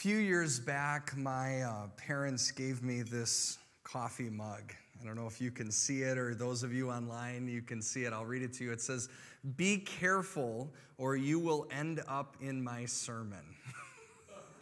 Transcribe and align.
few 0.00 0.16
years 0.16 0.58
back, 0.58 1.14
my 1.14 1.60
uh, 1.60 1.86
parents 1.98 2.50
gave 2.52 2.82
me 2.82 3.02
this 3.02 3.58
coffee 3.84 4.30
mug. 4.30 4.72
I 4.98 5.04
don't 5.04 5.14
know 5.14 5.26
if 5.26 5.42
you 5.42 5.50
can 5.50 5.70
see 5.70 6.00
it 6.00 6.16
or 6.16 6.34
those 6.34 6.62
of 6.62 6.72
you 6.72 6.90
online, 6.90 7.46
you 7.46 7.60
can 7.60 7.82
see 7.82 8.04
it. 8.04 8.14
I'll 8.14 8.24
read 8.24 8.40
it 8.40 8.54
to 8.54 8.64
you. 8.64 8.72
It 8.72 8.80
says, 8.80 9.10
Be 9.58 9.76
careful 9.76 10.72
or 10.96 11.16
you 11.16 11.38
will 11.38 11.68
end 11.70 12.00
up 12.08 12.38
in 12.40 12.64
my 12.64 12.86
sermon. 12.86 13.44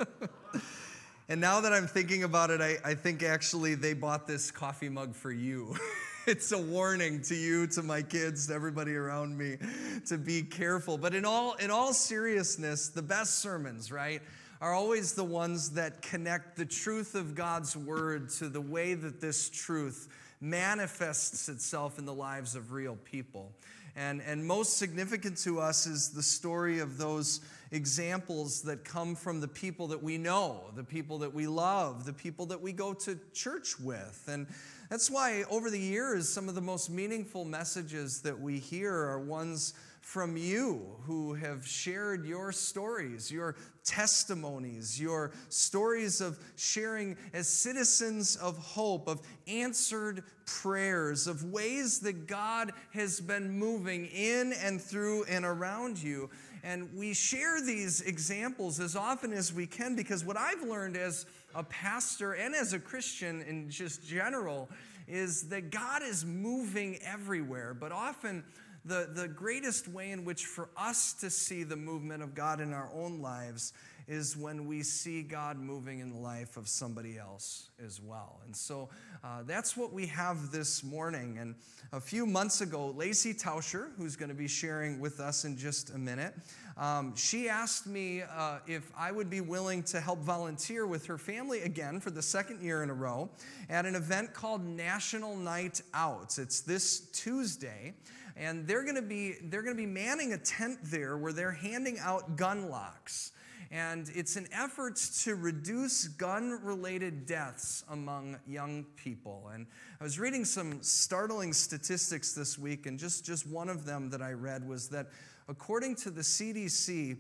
and 1.29 1.41
now 1.41 1.61
that 1.61 1.73
I'm 1.73 1.87
thinking 1.87 2.25
about 2.25 2.51
it, 2.51 2.61
I, 2.61 2.79
I 2.85 2.95
think 2.95 3.23
actually 3.23 3.77
they 3.77 3.93
bought 3.93 4.27
this 4.27 4.51
coffee 4.51 4.89
mug 4.89 5.15
for 5.15 5.31
you. 5.31 5.77
it's 6.27 6.51
a 6.51 6.59
warning 6.59 7.23
to 7.23 7.37
you, 7.37 7.69
to 7.69 7.85
my 7.85 8.03
kids, 8.03 8.49
to 8.49 8.55
everybody 8.55 8.97
around 8.97 9.39
me 9.39 9.59
to 10.07 10.19
be 10.19 10.43
careful. 10.43 10.99
But 10.99 11.15
in 11.15 11.25
all, 11.25 11.55
in 11.55 11.71
all 11.71 11.93
seriousness, 11.93 12.89
the 12.89 13.03
best 13.03 13.39
sermons, 13.39 13.93
right? 13.93 14.21
Are 14.61 14.75
always 14.75 15.13
the 15.13 15.25
ones 15.25 15.71
that 15.71 16.03
connect 16.03 16.57
the 16.57 16.67
truth 16.67 17.15
of 17.15 17.35
God's 17.35 17.77
word 17.77 18.31
to 18.31 18.49
the 18.49 18.61
way 18.61 18.95
that 18.95 19.21
this 19.21 19.49
truth 19.49 20.09
manifests 20.41 21.49
itself 21.49 21.99
in 21.99 22.07
the 22.07 22.15
lives 22.15 22.55
of 22.55 22.73
real 22.73 22.97
people. 23.05 23.53
And, 23.95 24.21
and 24.23 24.45
most 24.47 24.77
significant 24.77 25.39
to 25.39 25.61
us 25.61 25.87
is 25.87 26.11
the 26.11 26.23
story 26.23 26.79
of 26.79 26.99
those 26.99 27.41
examples 27.73 28.63
that 28.63 28.85
come 28.85 29.15
from 29.15 29.41
the 29.41 29.49
people 29.49 29.89
that 29.89 30.03
we 30.03 30.19
know, 30.19 30.71
the 30.77 30.85
people 30.85 31.19
that 31.19 31.35
we 31.35 31.47
love, 31.47 32.05
the 32.05 32.13
people 32.13 32.47
that 32.47 32.61
we 32.61 32.73
go 32.73 32.95
to 32.95 33.19
church 33.33 33.79
with. 33.81 34.25
And 34.29 34.47
that's 34.89 35.11
why 35.11 35.45
over 35.51 35.69
the 35.69 35.81
years, 35.81 36.29
some 36.29 36.49
of 36.49 36.55
the 36.55 36.61
most 36.61 36.91
meaningful 36.91 37.45
messages 37.45 38.23
that 38.23 38.39
we 38.39 38.59
hear 38.59 38.95
are 38.95 39.19
ones 39.19 39.75
from 40.09 40.39
you 40.39 40.81
who 41.03 41.35
have 41.35 41.67
shared 41.67 42.25
your 42.25 42.51
stories, 42.51 43.31
your 43.31 43.55
testimonies, 43.85 44.99
your 44.99 45.33
stories 45.51 46.23
of 46.23 46.39
sharing 46.57 47.15
as 47.35 47.47
citizens 47.47 48.35
of 48.37 48.57
hope, 48.57 49.07
of 49.07 49.21
answered 49.47 50.25
prayers, 50.47 51.27
of 51.27 51.45
ways 51.53 52.01
that 52.01 52.27
God 52.27 52.73
has 52.95 53.21
been 53.21 53.51
moving 53.51 54.07
in 54.07 54.55
and 54.55 54.81
through 54.81 55.25
and 55.25 55.45
around 55.45 56.03
you. 56.03 56.31
And 56.65 56.89
we 56.97 57.13
share 57.13 57.61
these 57.61 58.01
examples 58.01 58.81
as 58.81 58.97
often 58.97 59.35
as 59.35 59.53
we 59.53 59.67
can 59.67 59.95
because 59.95 60.25
what 60.25 60.39
I've 60.39 60.63
learned 60.63 60.97
as 60.97 61.27
a 61.55 61.65
pastor 61.65 62.33
and 62.33 62.55
as 62.55 62.73
a 62.73 62.79
Christian 62.79 63.43
in 63.43 63.69
just 63.69 64.09
general 64.09 64.71
is 65.07 65.49
that 65.51 65.71
God 65.71 66.03
is 66.03 66.25
moving 66.25 66.99
everywhere, 67.03 67.75
but 67.75 67.93
often 67.93 68.43
the, 68.85 69.09
the 69.13 69.29
greatest 69.29 69.89
way 69.89 70.11
in 70.11 70.25
which 70.25 70.47
for 70.47 70.69
us 70.77 71.13
to 71.15 71.31
see 71.31 71.63
the 71.63 71.77
movement 71.77 72.23
of 72.23 72.35
God 72.35 72.61
in 72.61 72.73
our 72.73 72.91
own 72.95 73.21
lives 73.21 73.73
is 74.09 74.35
when 74.37 74.67
we 74.67 74.83
see 74.83 75.23
God 75.23 75.59
moving 75.59 76.01
in 76.01 76.11
the 76.11 76.19
life 76.19 76.57
of 76.57 76.67
somebody 76.67 77.19
else 77.19 77.69
as 77.85 78.01
well. 78.01 78.41
And 78.47 78.57
so 78.57 78.89
uh, 79.23 79.43
that's 79.47 79.77
what 79.77 79.93
we 79.93 80.07
have 80.07 80.51
this 80.51 80.83
morning. 80.83 81.37
And 81.39 81.55
a 81.93 82.01
few 82.01 82.25
months 82.25 82.63
ago, 82.63 82.95
Lacey 82.97 83.35
Tauscher, 83.35 83.91
who's 83.99 84.17
going 84.17 84.31
to 84.31 84.35
be 84.35 84.49
sharing 84.49 84.99
with 84.99 85.21
us 85.21 85.45
in 85.45 85.59
just 85.59 85.91
a 85.91 85.99
minute, 85.99 86.33
um, 86.79 87.15
she 87.17 87.51
asked 87.51 87.87
me 87.87 88.23
uh, 88.23 88.61
if 88.67 88.91
I 88.97 89.13
would 89.13 89.29
be 89.29 89.43
willing 89.43 89.83
to 89.85 90.01
help 90.01 90.21
volunteer 90.21 90.87
with 90.87 91.05
her 91.07 91.19
family 91.19 91.61
again 91.61 92.01
for 92.01 92.11
the 92.11 92.23
second 92.23 92.63
year 92.63 92.83
in 92.83 92.89
a 92.89 92.95
row 92.95 93.29
at 93.69 93.85
an 93.85 93.95
event 93.95 94.33
called 94.33 94.65
National 94.65 95.37
Night 95.37 95.83
Out. 95.93 96.39
It's 96.39 96.61
this 96.61 97.01
Tuesday 97.13 97.93
and 98.39 98.67
they're 98.67 98.85
going 98.85 98.95
to 98.95 99.03
be 99.03 99.35
they're 99.45 99.63
going 99.63 99.77
to 99.77 99.83
be 99.83 99.87
manning 99.87 100.33
a 100.33 100.39
tent 100.39 100.79
there 100.85 101.19
where 101.19 101.33
they're 101.33 101.53
handing 101.53 101.99
out 101.99 102.37
gun 102.37 102.71
locks. 102.71 103.33
And 103.71 104.11
it's 104.15 104.37
an 104.37 104.49
effort 104.51 104.97
to 105.25 105.35
reduce 105.35 106.09
gun 106.09 106.59
related 106.63 107.27
deaths 107.27 107.85
among 107.91 108.39
young 108.47 108.87
people. 108.97 109.51
And 109.53 109.67
i 110.01 110.05
was 110.05 110.19
reading 110.19 110.45
some 110.45 110.83
startling 110.83 111.53
statistics 111.53 112.33
this 112.33 112.59
week 112.59 112.87
and 112.87 112.99
just 112.99 113.27
just 113.27 113.47
one 113.47 113.69
of 113.69 113.85
them 113.85 114.09
that 114.11 114.23
i 114.23 114.33
read 114.33 114.67
was 114.67 114.89
that 114.89 115.09
according 115.49 115.97
to 115.97 116.11
the 116.11 116.21
cdc 116.21 117.17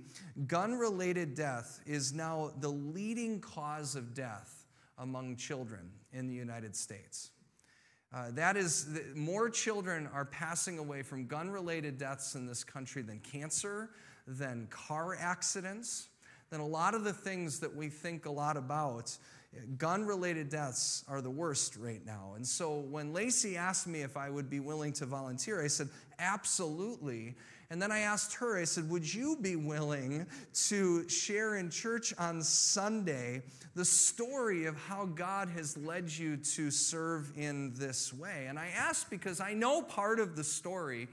gun 0.47 0.75
related 0.75 1.35
death 1.35 1.81
is 1.87 2.12
now 2.12 2.53
the 2.61 2.69
leading 2.69 3.41
cause 3.41 3.97
of 3.97 4.15
death 4.15 4.65
among 4.99 5.37
children 5.37 5.91
in 6.12 6.29
the 6.29 6.35
united 6.35 6.77
states 6.77 7.31
uh, 8.13 8.31
that 8.33 8.57
is, 8.57 8.89
more 9.15 9.51
children 9.51 10.09
are 10.15 10.25
passing 10.25 10.79
away 10.79 11.03
from 11.03 11.27
gun 11.27 11.51
related 11.51 11.99
deaths 11.99 12.35
in 12.35 12.47
this 12.47 12.65
country 12.65 13.03
than 13.03 13.19
cancer, 13.21 13.91
than 14.27 14.67
car 14.71 15.17
accidents, 15.19 16.09
than 16.50 16.61
a 16.61 16.67
lot 16.67 16.94
of 16.94 17.05
the 17.05 17.12
things 17.12 17.61
that 17.61 17.75
we 17.75 17.88
think 17.88 18.25
a 18.25 18.31
lot 18.31 18.56
about. 18.56 19.17
Gun 19.77 20.06
related 20.06 20.49
deaths 20.49 21.05
are 21.09 21.21
the 21.21 21.31
worst 21.31 21.77
right 21.77 22.05
now. 22.05 22.32
And 22.37 22.47
so 22.47 22.79
when 22.79 23.12
Lacey 23.12 23.56
asked 23.56 23.87
me 23.87 24.00
if 24.00 24.17
I 24.17 24.31
would 24.31 24.49
be 24.49 24.61
willing 24.61 24.93
to 24.94 25.06
volunteer, 25.06 25.62
I 25.62 25.69
said, 25.69 25.88
absolutely. 26.19 27.37
And 27.70 27.82
then 27.82 27.93
I 27.93 28.00
asked 28.00 28.35
her, 28.35 28.59
I 28.59 28.65
said, 28.65 28.88
Would 28.88 29.12
you 29.12 29.37
be 29.41 29.55
willing 29.56 30.26
to 30.69 31.09
share 31.09 31.56
in 31.56 31.69
church 31.69 32.15
on 32.19 32.43
Sunday 32.43 33.43
the 33.75 33.85
story 33.85 34.65
of 34.65 34.76
how 34.76 35.05
God 35.05 35.50
has 35.50 35.76
led 35.76 36.11
you 36.11 36.38
to 36.38 36.70
serve 36.70 37.31
in 37.37 37.75
this 37.75 38.12
way? 38.12 38.47
And 38.49 38.59
I 38.59 38.69
asked 38.69 39.11
because 39.11 39.41
I 39.41 39.53
know 39.53 39.82
part 39.82 40.19
of 40.19 40.35
the 40.35 40.44
story 40.44 41.09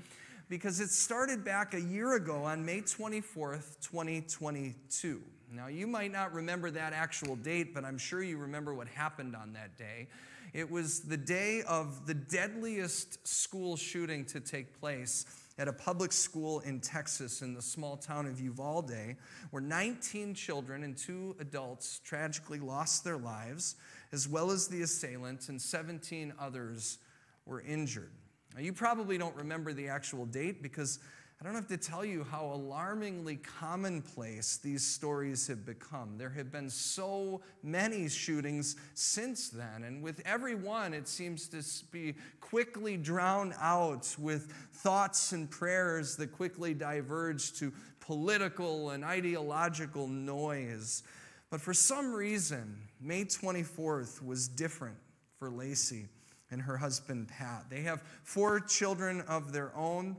because 0.48 0.80
it 0.80 0.90
started 0.92 1.44
back 1.44 1.74
a 1.74 1.82
year 1.82 2.16
ago 2.16 2.44
on 2.44 2.66
May 2.66 2.82
24th, 2.82 3.82
2022. 3.82 5.22
Now, 5.52 5.68
you 5.68 5.88
might 5.88 6.12
not 6.12 6.34
remember 6.34 6.72
that 6.72 6.94
actual 6.94 7.36
date, 7.36 7.74
but 7.74 7.84
I'm 7.84 7.98
sure 7.98 8.24
you 8.24 8.38
remember 8.38 8.74
what 8.74 8.88
happened 8.88 9.36
on 9.36 9.54
that 9.54 9.78
day. 9.78 10.08
It 10.54 10.70
was 10.72 11.02
the 11.02 11.18
day 11.18 11.64
of 11.64 12.08
the 12.08 12.14
deadliest 12.14 13.28
school 13.28 13.76
shooting 13.76 14.24
to 14.26 14.40
take 14.40 14.80
place 14.80 15.26
at 15.58 15.68
a 15.68 15.74
public 15.74 16.12
school 16.12 16.60
in 16.62 16.80
Texas 16.80 17.42
in 17.42 17.54
the 17.54 17.62
small 17.62 17.96
town 17.96 18.26
of 18.26 18.42
Uvalde, 18.42 19.16
where 19.52 19.62
19 19.62 20.34
children 20.34 20.84
and 20.84 20.98
two 20.98 21.36
adults 21.40 22.02
tragically 22.04 22.60
lost 22.60 23.04
their 23.04 23.18
lives, 23.18 23.76
as 24.12 24.28
well 24.28 24.52
as 24.52 24.68
the 24.68 24.82
assailant, 24.82 25.48
and 25.50 25.62
17 25.62 26.34
others 26.40 26.98
were 27.46 27.62
injured. 27.62 28.12
Now, 28.54 28.62
you 28.62 28.74
probably 28.74 29.18
don't 29.18 29.36
remember 29.36 29.74
the 29.74 29.88
actual 29.88 30.26
date 30.26 30.62
because 30.62 31.00
I 31.40 31.44
don't 31.44 31.56
have 31.56 31.68
to 31.68 31.78
tell 31.78 32.06
you 32.06 32.24
how 32.24 32.46
alarmingly 32.46 33.36
commonplace 33.36 34.58
these 34.58 34.86
stories 34.86 35.48
have 35.48 35.66
become. 35.66 36.18
There 36.18 36.30
have 36.30 36.50
been 36.50 36.70
so 36.70 37.42
many 37.62 38.08
shootings 38.08 38.78
since 38.94 39.50
then, 39.50 39.84
and 39.84 40.02
with 40.02 40.22
every 40.26 40.56
one, 40.56 40.94
it 40.94 41.10
seems 41.10 41.50
to 41.50 41.62
be 41.92 42.16
quickly 42.40 42.96
drowned 42.96 43.54
out 43.60 44.16
with 44.18 44.52
thoughts 44.72 45.34
and 45.34 45.52
prayers 45.52 46.16
that 46.16 46.32
quickly 46.32 46.74
diverge 46.74 47.52
to 47.60 47.74
political 48.00 48.92
and 48.92 49.04
ideological 49.04 50.08
noise. 50.08 51.04
But 51.50 51.60
for 51.60 51.74
some 51.74 52.14
reason, 52.14 52.78
May 53.02 53.26
24th 53.26 54.26
was 54.26 54.48
different 54.48 54.98
for 55.38 55.50
Lacey 55.50 56.08
and 56.50 56.62
her 56.62 56.78
husband 56.78 57.28
Pat. 57.28 57.66
They 57.70 57.82
have 57.82 58.02
four 58.24 58.62
children 58.62 59.22
of 59.22 59.52
their 59.52 59.76
own. 59.76 60.16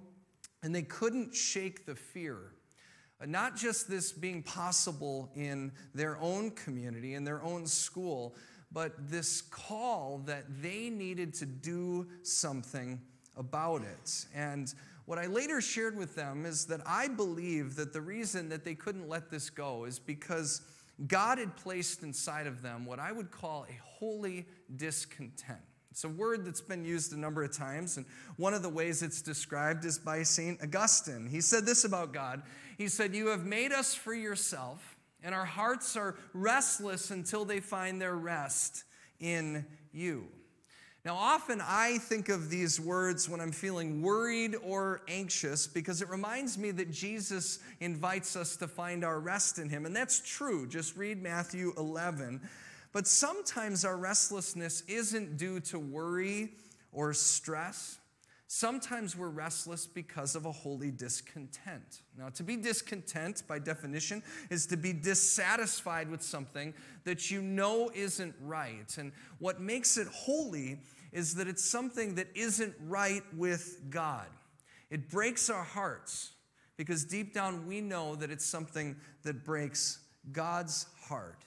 And 0.62 0.74
they 0.74 0.82
couldn't 0.82 1.34
shake 1.34 1.86
the 1.86 1.94
fear. 1.94 2.38
Uh, 3.20 3.26
not 3.26 3.56
just 3.56 3.88
this 3.88 4.12
being 4.12 4.42
possible 4.42 5.30
in 5.34 5.72
their 5.94 6.18
own 6.20 6.50
community, 6.50 7.14
in 7.14 7.24
their 7.24 7.42
own 7.42 7.66
school, 7.66 8.34
but 8.72 8.92
this 9.10 9.40
call 9.42 10.22
that 10.26 10.44
they 10.60 10.90
needed 10.90 11.32
to 11.34 11.46
do 11.46 12.06
something 12.22 13.00
about 13.36 13.82
it. 13.82 14.26
And 14.34 14.72
what 15.06 15.18
I 15.18 15.26
later 15.26 15.60
shared 15.60 15.96
with 15.96 16.14
them 16.14 16.44
is 16.44 16.66
that 16.66 16.80
I 16.84 17.08
believe 17.08 17.76
that 17.76 17.92
the 17.92 18.00
reason 18.00 18.48
that 18.48 18.64
they 18.64 18.74
couldn't 18.74 19.08
let 19.08 19.30
this 19.30 19.50
go 19.50 19.84
is 19.84 19.98
because 19.98 20.62
God 21.06 21.38
had 21.38 21.56
placed 21.56 22.02
inside 22.02 22.46
of 22.46 22.62
them 22.62 22.84
what 22.84 22.98
I 22.98 23.12
would 23.12 23.30
call 23.30 23.66
a 23.68 23.80
holy 23.82 24.46
discontent. 24.74 25.60
It's 25.96 26.04
a 26.04 26.10
word 26.10 26.44
that's 26.44 26.60
been 26.60 26.84
used 26.84 27.14
a 27.14 27.18
number 27.18 27.42
of 27.42 27.56
times, 27.56 27.96
and 27.96 28.04
one 28.36 28.52
of 28.52 28.60
the 28.60 28.68
ways 28.68 29.02
it's 29.02 29.22
described 29.22 29.82
is 29.86 29.98
by 29.98 30.24
St. 30.24 30.62
Augustine. 30.62 31.26
He 31.26 31.40
said 31.40 31.64
this 31.64 31.84
about 31.84 32.12
God 32.12 32.42
He 32.76 32.86
said, 32.88 33.14
You 33.14 33.28
have 33.28 33.46
made 33.46 33.72
us 33.72 33.94
for 33.94 34.12
yourself, 34.12 34.98
and 35.22 35.34
our 35.34 35.46
hearts 35.46 35.96
are 35.96 36.16
restless 36.34 37.10
until 37.10 37.46
they 37.46 37.60
find 37.60 37.98
their 37.98 38.14
rest 38.14 38.84
in 39.20 39.64
you. 39.90 40.26
Now, 41.06 41.14
often 41.14 41.62
I 41.64 41.96
think 41.96 42.28
of 42.28 42.50
these 42.50 42.78
words 42.78 43.26
when 43.26 43.40
I'm 43.40 43.52
feeling 43.52 44.02
worried 44.02 44.54
or 44.62 45.00
anxious 45.08 45.66
because 45.66 46.02
it 46.02 46.10
reminds 46.10 46.58
me 46.58 46.72
that 46.72 46.90
Jesus 46.90 47.58
invites 47.80 48.36
us 48.36 48.56
to 48.56 48.68
find 48.68 49.02
our 49.02 49.18
rest 49.18 49.58
in 49.58 49.70
Him. 49.70 49.86
And 49.86 49.96
that's 49.96 50.20
true. 50.20 50.66
Just 50.66 50.94
read 50.94 51.22
Matthew 51.22 51.72
11. 51.78 52.42
But 52.96 53.06
sometimes 53.06 53.84
our 53.84 53.98
restlessness 53.98 54.82
isn't 54.88 55.36
due 55.36 55.60
to 55.60 55.78
worry 55.78 56.52
or 56.92 57.12
stress. 57.12 57.98
Sometimes 58.46 59.14
we're 59.14 59.28
restless 59.28 59.86
because 59.86 60.34
of 60.34 60.46
a 60.46 60.50
holy 60.50 60.90
discontent. 60.90 62.00
Now, 62.16 62.30
to 62.30 62.42
be 62.42 62.56
discontent, 62.56 63.42
by 63.46 63.58
definition, 63.58 64.22
is 64.48 64.64
to 64.68 64.78
be 64.78 64.94
dissatisfied 64.94 66.10
with 66.10 66.22
something 66.22 66.72
that 67.04 67.30
you 67.30 67.42
know 67.42 67.90
isn't 67.94 68.34
right. 68.40 68.96
And 68.96 69.12
what 69.40 69.60
makes 69.60 69.98
it 69.98 70.08
holy 70.08 70.80
is 71.12 71.34
that 71.34 71.48
it's 71.48 71.66
something 71.66 72.14
that 72.14 72.28
isn't 72.34 72.74
right 72.86 73.24
with 73.36 73.90
God. 73.90 74.28
It 74.88 75.10
breaks 75.10 75.50
our 75.50 75.64
hearts 75.64 76.32
because 76.78 77.04
deep 77.04 77.34
down 77.34 77.66
we 77.66 77.82
know 77.82 78.14
that 78.14 78.30
it's 78.30 78.46
something 78.46 78.96
that 79.22 79.44
breaks 79.44 79.98
God's 80.32 80.86
heart. 80.98 81.44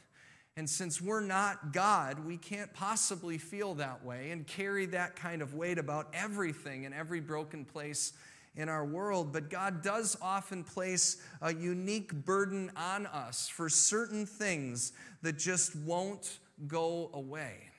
And 0.60 0.70
since 0.70 1.02
we're 1.02 1.22
not 1.22 1.72
God, 1.72 2.26
we 2.26 2.36
can't 2.36 2.74
possibly 2.74 3.38
feel 3.38 3.76
that 3.76 4.04
way 4.04 4.32
and 4.32 4.46
carry 4.46 4.86
that 4.88 5.16
kind 5.16 5.42
of 5.42 5.54
weight 5.54 5.78
about 5.78 6.10
everything 6.14 6.86
and 6.86 6.94
every 6.94 7.22
broken 7.22 7.64
place 7.64 8.12
in 8.58 8.68
our 8.68 8.84
world. 8.84 9.32
But 9.32 9.50
God 9.50 9.82
does 9.82 10.18
often 10.22 10.66
place 10.66 11.24
a 11.42 11.54
unique 11.54 12.14
burden 12.26 12.74
on 12.76 13.06
us 13.06 13.48
for 13.48 13.70
certain 13.70 14.26
things 14.26 14.92
that 15.22 15.40
just 15.40 15.78
won't 15.78 16.40
go 16.68 17.10
away. 17.14 17.70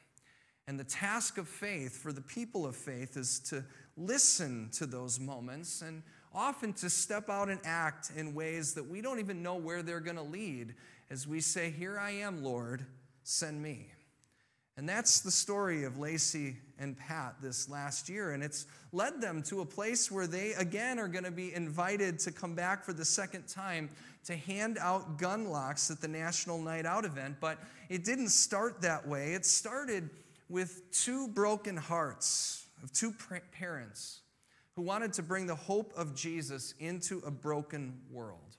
And 0.66 0.80
the 0.80 0.84
task 0.84 1.36
of 1.36 1.48
faith 1.48 1.98
for 1.98 2.14
the 2.14 2.22
people 2.22 2.64
of 2.64 2.76
faith 2.76 3.18
is 3.18 3.40
to 3.50 3.62
listen 3.98 4.70
to 4.78 4.86
those 4.86 5.20
moments 5.20 5.82
and 5.82 6.02
often 6.32 6.72
to 6.72 6.88
step 6.88 7.28
out 7.28 7.50
and 7.50 7.60
act 7.62 8.10
in 8.16 8.34
ways 8.34 8.72
that 8.72 8.88
we 8.88 9.02
don't 9.02 9.18
even 9.18 9.42
know 9.42 9.56
where 9.56 9.82
they're 9.82 10.00
going 10.00 10.16
to 10.16 10.22
lead 10.22 10.74
as 11.10 11.26
we 11.26 11.40
say, 11.40 11.70
Here 11.70 11.98
I 11.98 12.10
am, 12.10 12.42
Lord, 12.42 12.84
send 13.22 13.62
me. 13.62 13.88
And 14.76 14.88
that's 14.88 15.20
the 15.20 15.30
story 15.30 15.84
of 15.84 15.98
Lacey 15.98 16.56
and 16.78 16.96
Pat 16.96 17.34
this 17.42 17.68
last 17.68 18.08
year. 18.08 18.30
And 18.30 18.42
it's 18.42 18.66
led 18.92 19.20
them 19.20 19.42
to 19.42 19.60
a 19.60 19.66
place 19.66 20.10
where 20.10 20.26
they 20.26 20.52
again 20.52 20.98
are 20.98 21.08
going 21.08 21.24
to 21.24 21.30
be 21.30 21.52
invited 21.52 22.18
to 22.20 22.32
come 22.32 22.54
back 22.54 22.84
for 22.84 22.92
the 22.92 23.04
second 23.04 23.46
time 23.46 23.90
to 24.24 24.36
hand 24.36 24.78
out 24.80 25.18
gun 25.18 25.50
locks 25.50 25.90
at 25.90 26.00
the 26.00 26.08
National 26.08 26.60
Night 26.62 26.86
Out 26.86 27.04
event. 27.04 27.36
But 27.40 27.58
it 27.88 28.04
didn't 28.04 28.30
start 28.30 28.80
that 28.82 29.06
way. 29.06 29.34
It 29.34 29.44
started 29.44 30.08
with 30.48 30.90
two 30.92 31.28
broken 31.28 31.76
hearts 31.76 32.66
of 32.82 32.92
two 32.92 33.14
parents 33.52 34.20
who 34.76 34.82
wanted 34.82 35.12
to 35.14 35.22
bring 35.22 35.46
the 35.46 35.54
hope 35.54 35.92
of 35.96 36.14
Jesus 36.14 36.74
into 36.78 37.18
a 37.26 37.30
broken 37.30 38.00
world. 38.10 38.56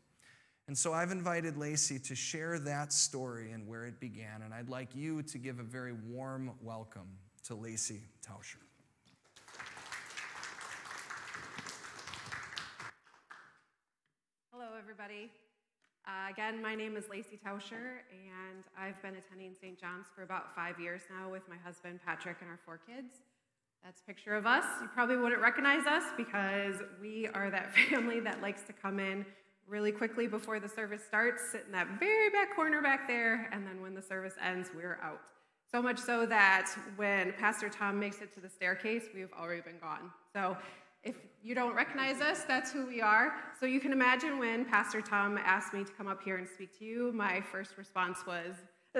And 0.71 0.77
so 0.77 0.93
I've 0.93 1.11
invited 1.11 1.57
Lacey 1.57 1.99
to 1.99 2.15
share 2.15 2.57
that 2.59 2.93
story 2.93 3.51
and 3.51 3.67
where 3.67 3.83
it 3.83 3.99
began. 3.99 4.41
And 4.41 4.53
I'd 4.53 4.69
like 4.69 4.95
you 4.95 5.21
to 5.23 5.37
give 5.37 5.59
a 5.59 5.63
very 5.63 5.91
warm 5.91 6.51
welcome 6.61 7.09
to 7.47 7.55
Lacey 7.55 7.99
Tauscher. 8.25 8.55
Hello, 14.53 14.67
everybody. 14.79 15.29
Uh, 16.07 16.31
again, 16.31 16.61
my 16.61 16.73
name 16.73 16.95
is 16.95 17.09
Lacey 17.09 17.37
Tauscher, 17.45 18.05
and 18.09 18.63
I've 18.79 19.01
been 19.01 19.15
attending 19.15 19.53
St. 19.53 19.77
John's 19.77 20.05
for 20.15 20.23
about 20.23 20.55
five 20.55 20.79
years 20.79 21.01
now 21.09 21.29
with 21.29 21.43
my 21.49 21.57
husband 21.65 21.99
Patrick 22.05 22.37
and 22.39 22.49
our 22.49 22.59
four 22.63 22.79
kids. 22.87 23.15
That's 23.83 23.99
a 23.99 24.03
picture 24.05 24.37
of 24.37 24.45
us. 24.45 24.63
You 24.81 24.87
probably 24.87 25.17
wouldn't 25.17 25.41
recognize 25.41 25.85
us 25.85 26.03
because 26.15 26.75
we 27.01 27.27
are 27.33 27.49
that 27.49 27.75
family 27.89 28.21
that 28.21 28.41
likes 28.41 28.61
to 28.67 28.71
come 28.71 29.01
in 29.01 29.25
really 29.71 29.91
quickly 29.91 30.27
before 30.27 30.59
the 30.59 30.67
service 30.67 31.01
starts, 31.03 31.41
sit 31.51 31.63
in 31.65 31.71
that 31.71 31.87
very 31.97 32.29
back 32.29 32.53
corner 32.55 32.81
back 32.81 33.07
there, 33.07 33.49
and 33.53 33.65
then 33.65 33.81
when 33.81 33.95
the 33.95 34.01
service 34.01 34.33
ends, 34.43 34.69
we're 34.75 34.99
out. 35.01 35.21
So 35.71 35.81
much 35.81 35.97
so 35.97 36.25
that 36.25 36.69
when 36.97 37.31
Pastor 37.39 37.69
Tom 37.69 37.97
makes 37.97 38.19
it 38.21 38.33
to 38.33 38.41
the 38.41 38.49
staircase, 38.49 39.05
we've 39.15 39.31
already 39.31 39.61
been 39.61 39.79
gone. 39.79 40.11
So 40.35 40.57
if 41.03 41.15
you 41.41 41.55
don't 41.55 41.73
recognize 41.73 42.19
us, 42.19 42.43
that's 42.43 42.73
who 42.73 42.85
we 42.85 43.01
are. 43.01 43.33
So 43.59 43.65
you 43.65 43.79
can 43.79 43.93
imagine 43.93 44.37
when 44.37 44.65
Pastor 44.65 45.01
Tom 45.01 45.37
asked 45.37 45.73
me 45.73 45.85
to 45.85 45.91
come 45.93 46.07
up 46.07 46.21
here 46.21 46.35
and 46.35 46.47
speak 46.47 46.77
to 46.79 46.85
you, 46.85 47.13
my 47.13 47.39
first 47.39 47.77
response 47.77 48.19
was, 48.27 48.55
uh, 48.93 48.99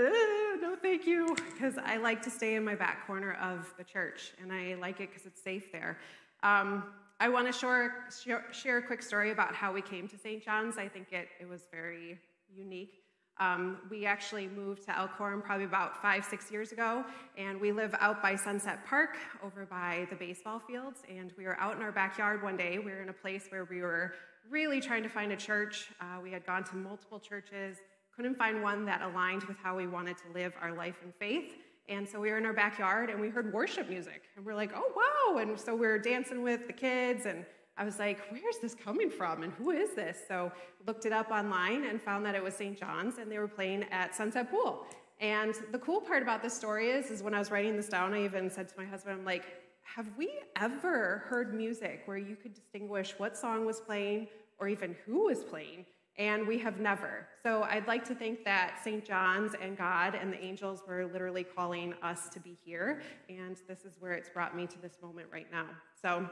no, 0.61 0.77
thank 0.81 1.05
you, 1.05 1.35
because 1.35 1.77
I 1.83 1.97
like 1.97 2.21
to 2.21 2.29
stay 2.29 2.55
in 2.55 2.63
my 2.63 2.75
back 2.75 3.05
corner 3.05 3.33
of 3.33 3.73
the 3.77 3.83
church, 3.83 4.31
and 4.41 4.53
I 4.53 4.75
like 4.75 5.01
it 5.01 5.09
because 5.09 5.25
it's 5.25 5.43
safe 5.43 5.73
there. 5.73 5.97
Um, 6.43 6.83
I 7.19 7.29
want 7.29 7.45
to 7.45 7.53
share, 7.53 8.05
share, 8.51 8.77
a 8.77 8.81
quick 8.81 9.03
story 9.03 9.31
about 9.31 9.53
how 9.53 9.71
we 9.71 9.81
came 9.81 10.07
to 10.07 10.17
St. 10.17 10.43
John's. 10.43 10.77
I 10.77 10.87
think 10.87 11.11
it, 11.11 11.27
it 11.39 11.47
was 11.47 11.67
very 11.71 12.17
unique. 12.55 13.03
Um, 13.39 13.77
we 13.89 14.05
actually 14.05 14.47
moved 14.47 14.83
to 14.85 14.97
Elkhorn 14.97 15.41
probably 15.41 15.65
about 15.65 16.01
five, 16.01 16.25
six 16.25 16.51
years 16.51 16.71
ago, 16.71 17.03
and 17.37 17.59
we 17.61 17.71
live 17.71 17.95
out 17.99 18.21
by 18.21 18.35
Sunset 18.35 18.85
Park 18.85 19.17
over 19.43 19.65
by 19.65 20.07
the 20.09 20.15
baseball 20.15 20.59
fields. 20.59 21.03
And 21.09 21.31
we 21.37 21.45
were 21.45 21.59
out 21.59 21.75
in 21.75 21.81
our 21.81 21.91
backyard 21.91 22.43
one 22.43 22.57
day. 22.57 22.79
We 22.79 22.91
were 22.91 23.01
in 23.01 23.09
a 23.09 23.13
place 23.13 23.45
where 23.49 23.65
we 23.65 23.81
were 23.81 24.13
really 24.49 24.81
trying 24.81 25.03
to 25.03 25.09
find 25.09 25.31
a 25.31 25.37
church. 25.37 25.89
Uh, 26.01 26.19
we 26.21 26.31
had 26.31 26.45
gone 26.45 26.63
to 26.65 26.75
multiple 26.75 27.19
churches, 27.19 27.77
couldn't 28.15 28.35
find 28.35 28.61
one 28.61 28.85
that 28.85 29.01
aligned 29.01 29.43
with 29.43 29.57
how 29.57 29.75
we 29.77 29.87
wanted 29.87 30.17
to 30.17 30.23
live 30.33 30.53
our 30.61 30.73
life 30.73 30.95
in 31.03 31.11
faith. 31.19 31.53
And 31.91 32.07
so 32.07 32.21
we 32.21 32.31
were 32.31 32.37
in 32.37 32.45
our 32.45 32.53
backyard 32.53 33.09
and 33.09 33.19
we 33.19 33.27
heard 33.27 33.51
worship 33.51 33.89
music. 33.89 34.23
And 34.37 34.45
we're 34.45 34.55
like, 34.55 34.71
oh, 34.73 34.93
wow. 34.95 35.39
And 35.39 35.59
so 35.59 35.75
we 35.75 35.85
are 35.87 35.99
dancing 35.99 36.41
with 36.41 36.65
the 36.65 36.71
kids. 36.71 37.25
And 37.25 37.45
I 37.77 37.83
was 37.83 37.99
like, 37.99 38.21
where's 38.29 38.59
this 38.61 38.73
coming 38.73 39.09
from? 39.09 39.43
And 39.43 39.51
who 39.51 39.71
is 39.71 39.93
this? 39.93 40.17
So 40.25 40.53
looked 40.87 41.05
it 41.05 41.11
up 41.11 41.31
online 41.31 41.83
and 41.83 42.01
found 42.01 42.25
that 42.25 42.33
it 42.33 42.41
was 42.41 42.53
St. 42.53 42.79
John's 42.79 43.17
and 43.17 43.29
they 43.29 43.39
were 43.39 43.47
playing 43.47 43.83
at 43.91 44.15
Sunset 44.15 44.49
Pool. 44.49 44.85
And 45.19 45.53
the 45.73 45.79
cool 45.79 45.99
part 45.99 46.23
about 46.23 46.41
this 46.41 46.53
story 46.53 46.91
is, 46.91 47.11
is 47.11 47.21
when 47.21 47.33
I 47.33 47.39
was 47.39 47.51
writing 47.51 47.75
this 47.75 47.89
down, 47.89 48.13
I 48.13 48.23
even 48.23 48.49
said 48.49 48.69
to 48.69 48.75
my 48.77 48.85
husband, 48.85 49.19
I'm 49.19 49.25
like, 49.25 49.43
have 49.83 50.07
we 50.17 50.31
ever 50.55 51.23
heard 51.27 51.53
music 51.53 52.03
where 52.05 52.17
you 52.17 52.37
could 52.37 52.53
distinguish 52.53 53.15
what 53.17 53.35
song 53.35 53.65
was 53.65 53.81
playing 53.81 54.29
or 54.59 54.69
even 54.69 54.95
who 55.05 55.25
was 55.25 55.43
playing? 55.43 55.85
And 56.17 56.47
we 56.47 56.57
have 56.59 56.79
never. 56.79 57.27
So 57.43 57.63
I'd 57.63 57.87
like 57.87 58.05
to 58.05 58.15
think 58.15 58.43
that 58.45 58.79
St. 58.83 59.03
John's 59.03 59.53
and 59.61 59.77
God 59.77 60.15
and 60.15 60.31
the 60.31 60.43
angels 60.43 60.83
were 60.87 61.05
literally 61.05 61.43
calling 61.43 61.93
us 62.03 62.29
to 62.29 62.39
be 62.39 62.57
here, 62.65 63.01
and 63.29 63.57
this 63.67 63.85
is 63.85 63.95
where 63.99 64.13
it's 64.13 64.29
brought 64.29 64.55
me 64.55 64.67
to 64.67 64.81
this 64.81 64.97
moment 65.01 65.27
right 65.31 65.47
now. 65.51 65.65
So 66.01 66.29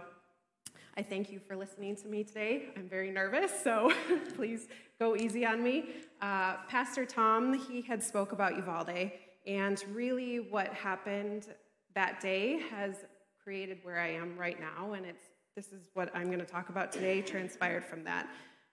I 0.97 1.01
thank 1.01 1.31
you 1.31 1.39
for 1.39 1.55
listening 1.55 1.95
to 1.97 2.07
me 2.07 2.23
today. 2.23 2.69
I'm 2.75 2.89
very 2.89 3.11
nervous, 3.11 3.51
so 3.63 3.93
please 4.35 4.67
go 4.99 5.15
easy 5.15 5.45
on 5.45 5.63
me. 5.63 5.89
Uh, 6.21 6.57
Pastor 6.67 7.05
Tom, 7.05 7.53
he 7.53 7.81
had 7.81 8.03
spoke 8.03 8.31
about 8.31 8.55
Uvalde, 8.57 9.11
and 9.47 9.83
really 9.93 10.39
what 10.39 10.73
happened 10.73 11.47
that 11.95 12.19
day 12.19 12.59
has 12.69 13.05
created 13.41 13.79
where 13.83 13.99
I 13.99 14.09
am 14.09 14.37
right 14.37 14.59
now, 14.59 14.93
and 14.93 15.05
it's 15.05 15.23
this 15.55 15.73
is 15.73 15.89
what 15.93 16.15
I'm 16.15 16.27
going 16.27 16.39
to 16.39 16.45
talk 16.45 16.69
about 16.69 16.91
today, 16.91 17.21
transpired 17.21 17.83
from 17.83 18.03
that. 18.05 18.29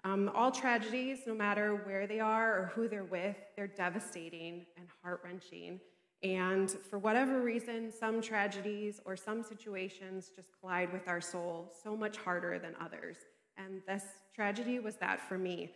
Um, 0.06 0.30
all 0.36 0.52
tragedies, 0.52 1.22
no 1.26 1.34
matter 1.34 1.82
where 1.84 2.06
they 2.06 2.20
are 2.20 2.56
or 2.56 2.66
who 2.76 2.86
they're 2.86 3.02
with, 3.02 3.34
they're 3.56 3.66
devastating 3.66 4.64
and 4.76 4.86
heart 5.02 5.20
wrenching. 5.24 5.80
And 6.22 6.70
for 6.70 7.00
whatever 7.00 7.40
reason, 7.40 7.90
some 7.90 8.22
tragedies 8.22 9.00
or 9.04 9.16
some 9.16 9.42
situations 9.42 10.30
just 10.36 10.50
collide 10.60 10.92
with 10.92 11.08
our 11.08 11.20
soul 11.20 11.72
so 11.82 11.96
much 11.96 12.18
harder 12.18 12.56
than 12.60 12.76
others. 12.80 13.16
And 13.56 13.82
this 13.88 14.04
tragedy 14.32 14.78
was 14.78 14.94
that 14.98 15.20
for 15.28 15.38
me. 15.38 15.72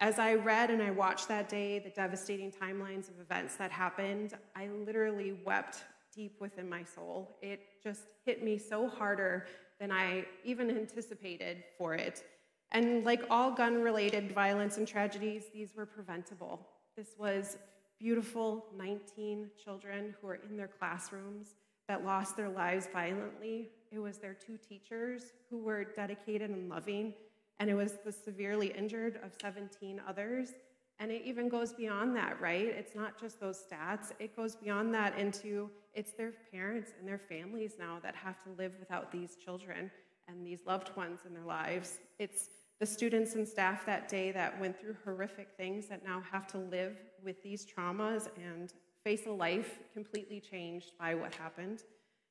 As 0.00 0.18
I 0.18 0.34
read 0.34 0.70
and 0.70 0.82
I 0.82 0.90
watched 0.90 1.28
that 1.28 1.48
day, 1.48 1.78
the 1.78 1.90
devastating 1.90 2.50
timelines 2.50 3.08
of 3.08 3.20
events 3.20 3.54
that 3.58 3.70
happened, 3.70 4.34
I 4.56 4.66
literally 4.66 5.38
wept 5.46 5.84
deep 6.12 6.40
within 6.40 6.68
my 6.68 6.82
soul. 6.82 7.36
It 7.42 7.60
just 7.80 8.02
hit 8.24 8.42
me 8.42 8.58
so 8.58 8.88
harder 8.88 9.46
than 9.78 9.92
I 9.92 10.26
even 10.42 10.68
anticipated 10.68 11.62
for 11.78 11.94
it. 11.94 12.24
And 12.72 13.04
like 13.04 13.22
all 13.30 13.50
gun 13.50 13.82
related 13.82 14.32
violence 14.32 14.76
and 14.76 14.86
tragedies, 14.86 15.44
these 15.52 15.74
were 15.74 15.86
preventable. 15.86 16.66
This 16.96 17.14
was 17.18 17.56
beautiful 17.98 18.66
19 18.76 19.50
children 19.62 20.14
who 20.20 20.26
were 20.28 20.38
in 20.48 20.56
their 20.56 20.68
classrooms 20.68 21.54
that 21.88 22.04
lost 22.04 22.36
their 22.36 22.50
lives 22.50 22.88
violently. 22.92 23.70
It 23.90 23.98
was 23.98 24.18
their 24.18 24.34
two 24.34 24.58
teachers 24.58 25.32
who 25.48 25.58
were 25.58 25.84
dedicated 25.84 26.50
and 26.50 26.68
loving, 26.68 27.14
and 27.58 27.70
it 27.70 27.74
was 27.74 27.94
the 28.04 28.12
severely 28.12 28.68
injured 28.68 29.18
of 29.24 29.32
17 29.40 30.00
others. 30.06 30.52
And 31.00 31.10
it 31.10 31.22
even 31.24 31.48
goes 31.48 31.72
beyond 31.72 32.14
that, 32.16 32.40
right? 32.40 32.66
It's 32.66 32.94
not 32.94 33.18
just 33.18 33.40
those 33.40 33.64
stats, 33.64 34.12
it 34.18 34.36
goes 34.36 34.56
beyond 34.56 34.92
that 34.94 35.18
into 35.18 35.70
it's 35.94 36.12
their 36.12 36.32
parents 36.52 36.92
and 36.98 37.08
their 37.08 37.18
families 37.18 37.74
now 37.78 37.98
that 38.02 38.14
have 38.14 38.42
to 38.44 38.50
live 38.58 38.72
without 38.78 39.10
these 39.10 39.36
children 39.36 39.90
and 40.28 40.46
these 40.46 40.60
loved 40.66 40.94
ones 40.96 41.20
in 41.26 41.32
their 41.32 41.44
lives. 41.44 41.98
It's 42.18 42.50
the 42.80 42.86
students 42.86 43.34
and 43.34 43.46
staff 43.46 43.84
that 43.86 44.08
day 44.08 44.30
that 44.32 44.58
went 44.60 44.78
through 44.78 44.96
horrific 45.04 45.48
things 45.56 45.88
that 45.88 46.04
now 46.04 46.22
have 46.30 46.46
to 46.48 46.58
live 46.58 46.96
with 47.24 47.42
these 47.42 47.66
traumas 47.66 48.28
and 48.36 48.72
face 49.02 49.26
a 49.26 49.30
life 49.30 49.78
completely 49.92 50.40
changed 50.40 50.92
by 50.98 51.14
what 51.14 51.34
happened. 51.34 51.82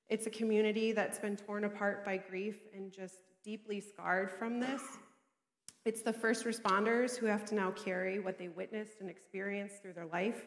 It's 0.09 0.25
a 0.25 0.29
community 0.29 0.93
that's 0.93 1.19
been 1.19 1.35
torn 1.35 1.65
apart 1.65 2.05
by 2.05 2.17
grief 2.17 2.59
and 2.73 2.91
just 2.91 3.15
deeply 3.43 3.81
scarred 3.81 4.31
from 4.31 4.59
this. 4.59 4.81
It's 5.83 6.01
the 6.01 6.13
first 6.13 6.45
responders 6.45 7.17
who 7.17 7.25
have 7.25 7.45
to 7.45 7.55
now 7.55 7.71
carry 7.71 8.19
what 8.19 8.37
they 8.37 8.47
witnessed 8.47 9.01
and 9.01 9.09
experienced 9.09 9.81
through 9.81 9.93
their 9.93 10.05
life. 10.05 10.45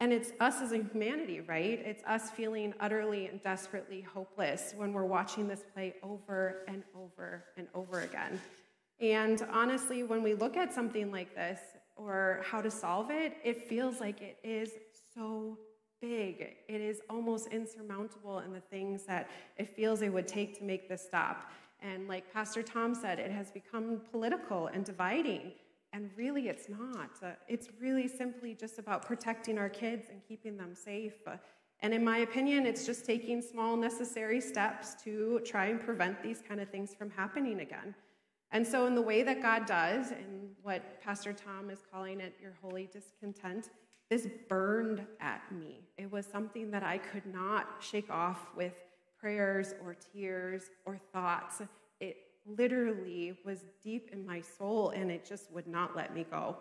And 0.00 0.12
it's 0.12 0.32
us 0.38 0.60
as 0.60 0.72
a 0.72 0.76
humanity, 0.76 1.40
right? 1.40 1.80
It's 1.84 2.04
us 2.04 2.30
feeling 2.30 2.74
utterly 2.78 3.26
and 3.26 3.42
desperately 3.42 4.00
hopeless 4.00 4.74
when 4.76 4.92
we're 4.92 5.04
watching 5.04 5.48
this 5.48 5.64
play 5.74 5.94
over 6.02 6.62
and 6.68 6.84
over 6.94 7.44
and 7.56 7.66
over 7.74 8.00
again. 8.00 8.40
And 9.00 9.46
honestly, 9.52 10.02
when 10.02 10.22
we 10.22 10.34
look 10.34 10.56
at 10.56 10.74
something 10.74 11.12
like 11.12 11.34
this 11.34 11.60
or 11.96 12.42
how 12.44 12.60
to 12.60 12.70
solve 12.70 13.10
it, 13.10 13.36
it 13.44 13.68
feels 13.68 14.00
like 14.00 14.20
it 14.20 14.38
is 14.42 14.72
so 15.14 15.58
big. 16.00 16.56
It 16.68 16.80
is 16.80 17.00
almost 17.08 17.48
insurmountable 17.48 18.40
in 18.40 18.52
the 18.52 18.60
things 18.60 19.04
that 19.06 19.30
it 19.56 19.74
feels 19.74 20.02
it 20.02 20.12
would 20.12 20.28
take 20.28 20.58
to 20.58 20.64
make 20.64 20.88
this 20.88 21.02
stop. 21.02 21.50
And 21.80 22.08
like 22.08 22.32
Pastor 22.32 22.62
Tom 22.62 22.94
said, 22.94 23.18
it 23.18 23.30
has 23.30 23.50
become 23.50 24.00
political 24.10 24.66
and 24.68 24.84
dividing. 24.84 25.52
And 25.92 26.10
really, 26.16 26.48
it's 26.48 26.68
not. 26.68 27.10
Uh, 27.22 27.30
it's 27.46 27.68
really 27.80 28.08
simply 28.08 28.54
just 28.54 28.78
about 28.78 29.06
protecting 29.06 29.58
our 29.58 29.68
kids 29.68 30.08
and 30.10 30.20
keeping 30.26 30.56
them 30.56 30.74
safe. 30.74 31.14
Uh, 31.26 31.36
and 31.80 31.94
in 31.94 32.04
my 32.04 32.18
opinion, 32.18 32.66
it's 32.66 32.84
just 32.84 33.06
taking 33.06 33.40
small, 33.40 33.76
necessary 33.76 34.40
steps 34.40 34.96
to 35.04 35.40
try 35.44 35.66
and 35.66 35.80
prevent 35.80 36.20
these 36.22 36.42
kind 36.46 36.60
of 36.60 36.68
things 36.68 36.94
from 36.94 37.10
happening 37.10 37.60
again. 37.60 37.94
And 38.50 38.66
so, 38.66 38.86
in 38.86 38.94
the 38.94 39.02
way 39.02 39.22
that 39.22 39.42
God 39.42 39.66
does, 39.66 40.10
and 40.10 40.50
what 40.62 41.00
Pastor 41.02 41.32
Tom 41.32 41.70
is 41.70 41.80
calling 41.92 42.20
it 42.20 42.34
your 42.40 42.54
holy 42.62 42.88
discontent, 42.92 43.70
this 44.08 44.26
burned 44.48 45.06
at 45.20 45.42
me. 45.52 45.80
It 45.98 46.10
was 46.10 46.24
something 46.24 46.70
that 46.70 46.82
I 46.82 46.98
could 46.98 47.26
not 47.26 47.76
shake 47.80 48.10
off 48.10 48.46
with 48.56 48.72
prayers 49.20 49.74
or 49.84 49.96
tears 50.12 50.70
or 50.86 50.98
thoughts 51.12 51.60
It 52.00 52.16
literally 52.46 53.36
was 53.44 53.64
deep 53.82 54.10
in 54.12 54.24
my 54.24 54.40
soul 54.40 54.90
and 54.90 55.10
it 55.10 55.26
just 55.26 55.52
would 55.52 55.66
not 55.66 55.94
let 55.94 56.14
me 56.14 56.24
go. 56.30 56.56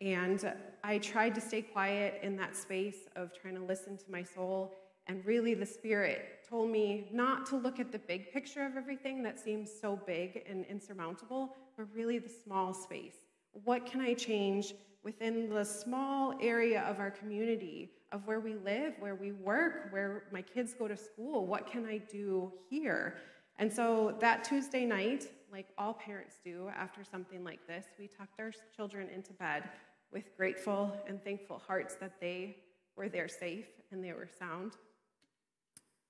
And 0.00 0.52
I 0.82 0.98
tried 0.98 1.34
to 1.36 1.40
stay 1.40 1.62
quiet 1.62 2.20
in 2.22 2.36
that 2.36 2.56
space 2.56 3.08
of 3.14 3.32
trying 3.38 3.54
to 3.54 3.62
listen 3.62 3.96
to 3.98 4.10
my 4.10 4.24
soul. 4.24 4.74
And 5.10 5.26
really, 5.26 5.54
the 5.54 5.66
Spirit 5.66 6.46
told 6.48 6.70
me 6.70 7.08
not 7.10 7.44
to 7.46 7.56
look 7.56 7.80
at 7.80 7.90
the 7.90 7.98
big 7.98 8.32
picture 8.32 8.64
of 8.64 8.76
everything 8.76 9.24
that 9.24 9.40
seems 9.40 9.68
so 9.68 10.00
big 10.06 10.44
and 10.48 10.64
insurmountable, 10.66 11.56
but 11.76 11.86
really 11.92 12.20
the 12.20 12.28
small 12.28 12.72
space. 12.72 13.16
What 13.64 13.86
can 13.86 14.00
I 14.00 14.14
change 14.14 14.72
within 15.02 15.50
the 15.50 15.64
small 15.64 16.38
area 16.40 16.82
of 16.82 17.00
our 17.00 17.10
community, 17.10 17.90
of 18.12 18.24
where 18.28 18.38
we 18.38 18.54
live, 18.54 18.92
where 19.00 19.16
we 19.16 19.32
work, 19.32 19.88
where 19.90 20.26
my 20.30 20.42
kids 20.42 20.74
go 20.78 20.86
to 20.86 20.96
school? 20.96 21.44
What 21.44 21.66
can 21.66 21.86
I 21.86 21.98
do 21.98 22.52
here? 22.68 23.16
And 23.58 23.72
so 23.72 24.16
that 24.20 24.44
Tuesday 24.44 24.84
night, 24.84 25.26
like 25.50 25.70
all 25.76 25.94
parents 25.94 26.36
do 26.44 26.70
after 26.76 27.02
something 27.02 27.42
like 27.42 27.66
this, 27.66 27.86
we 27.98 28.06
tucked 28.06 28.38
our 28.38 28.52
children 28.76 29.08
into 29.12 29.32
bed 29.32 29.70
with 30.12 30.36
grateful 30.36 30.96
and 31.08 31.20
thankful 31.24 31.58
hearts 31.58 31.96
that 31.96 32.20
they 32.20 32.58
were 32.96 33.08
there 33.08 33.26
safe 33.26 33.66
and 33.90 34.04
they 34.04 34.12
were 34.12 34.28
sound. 34.38 34.76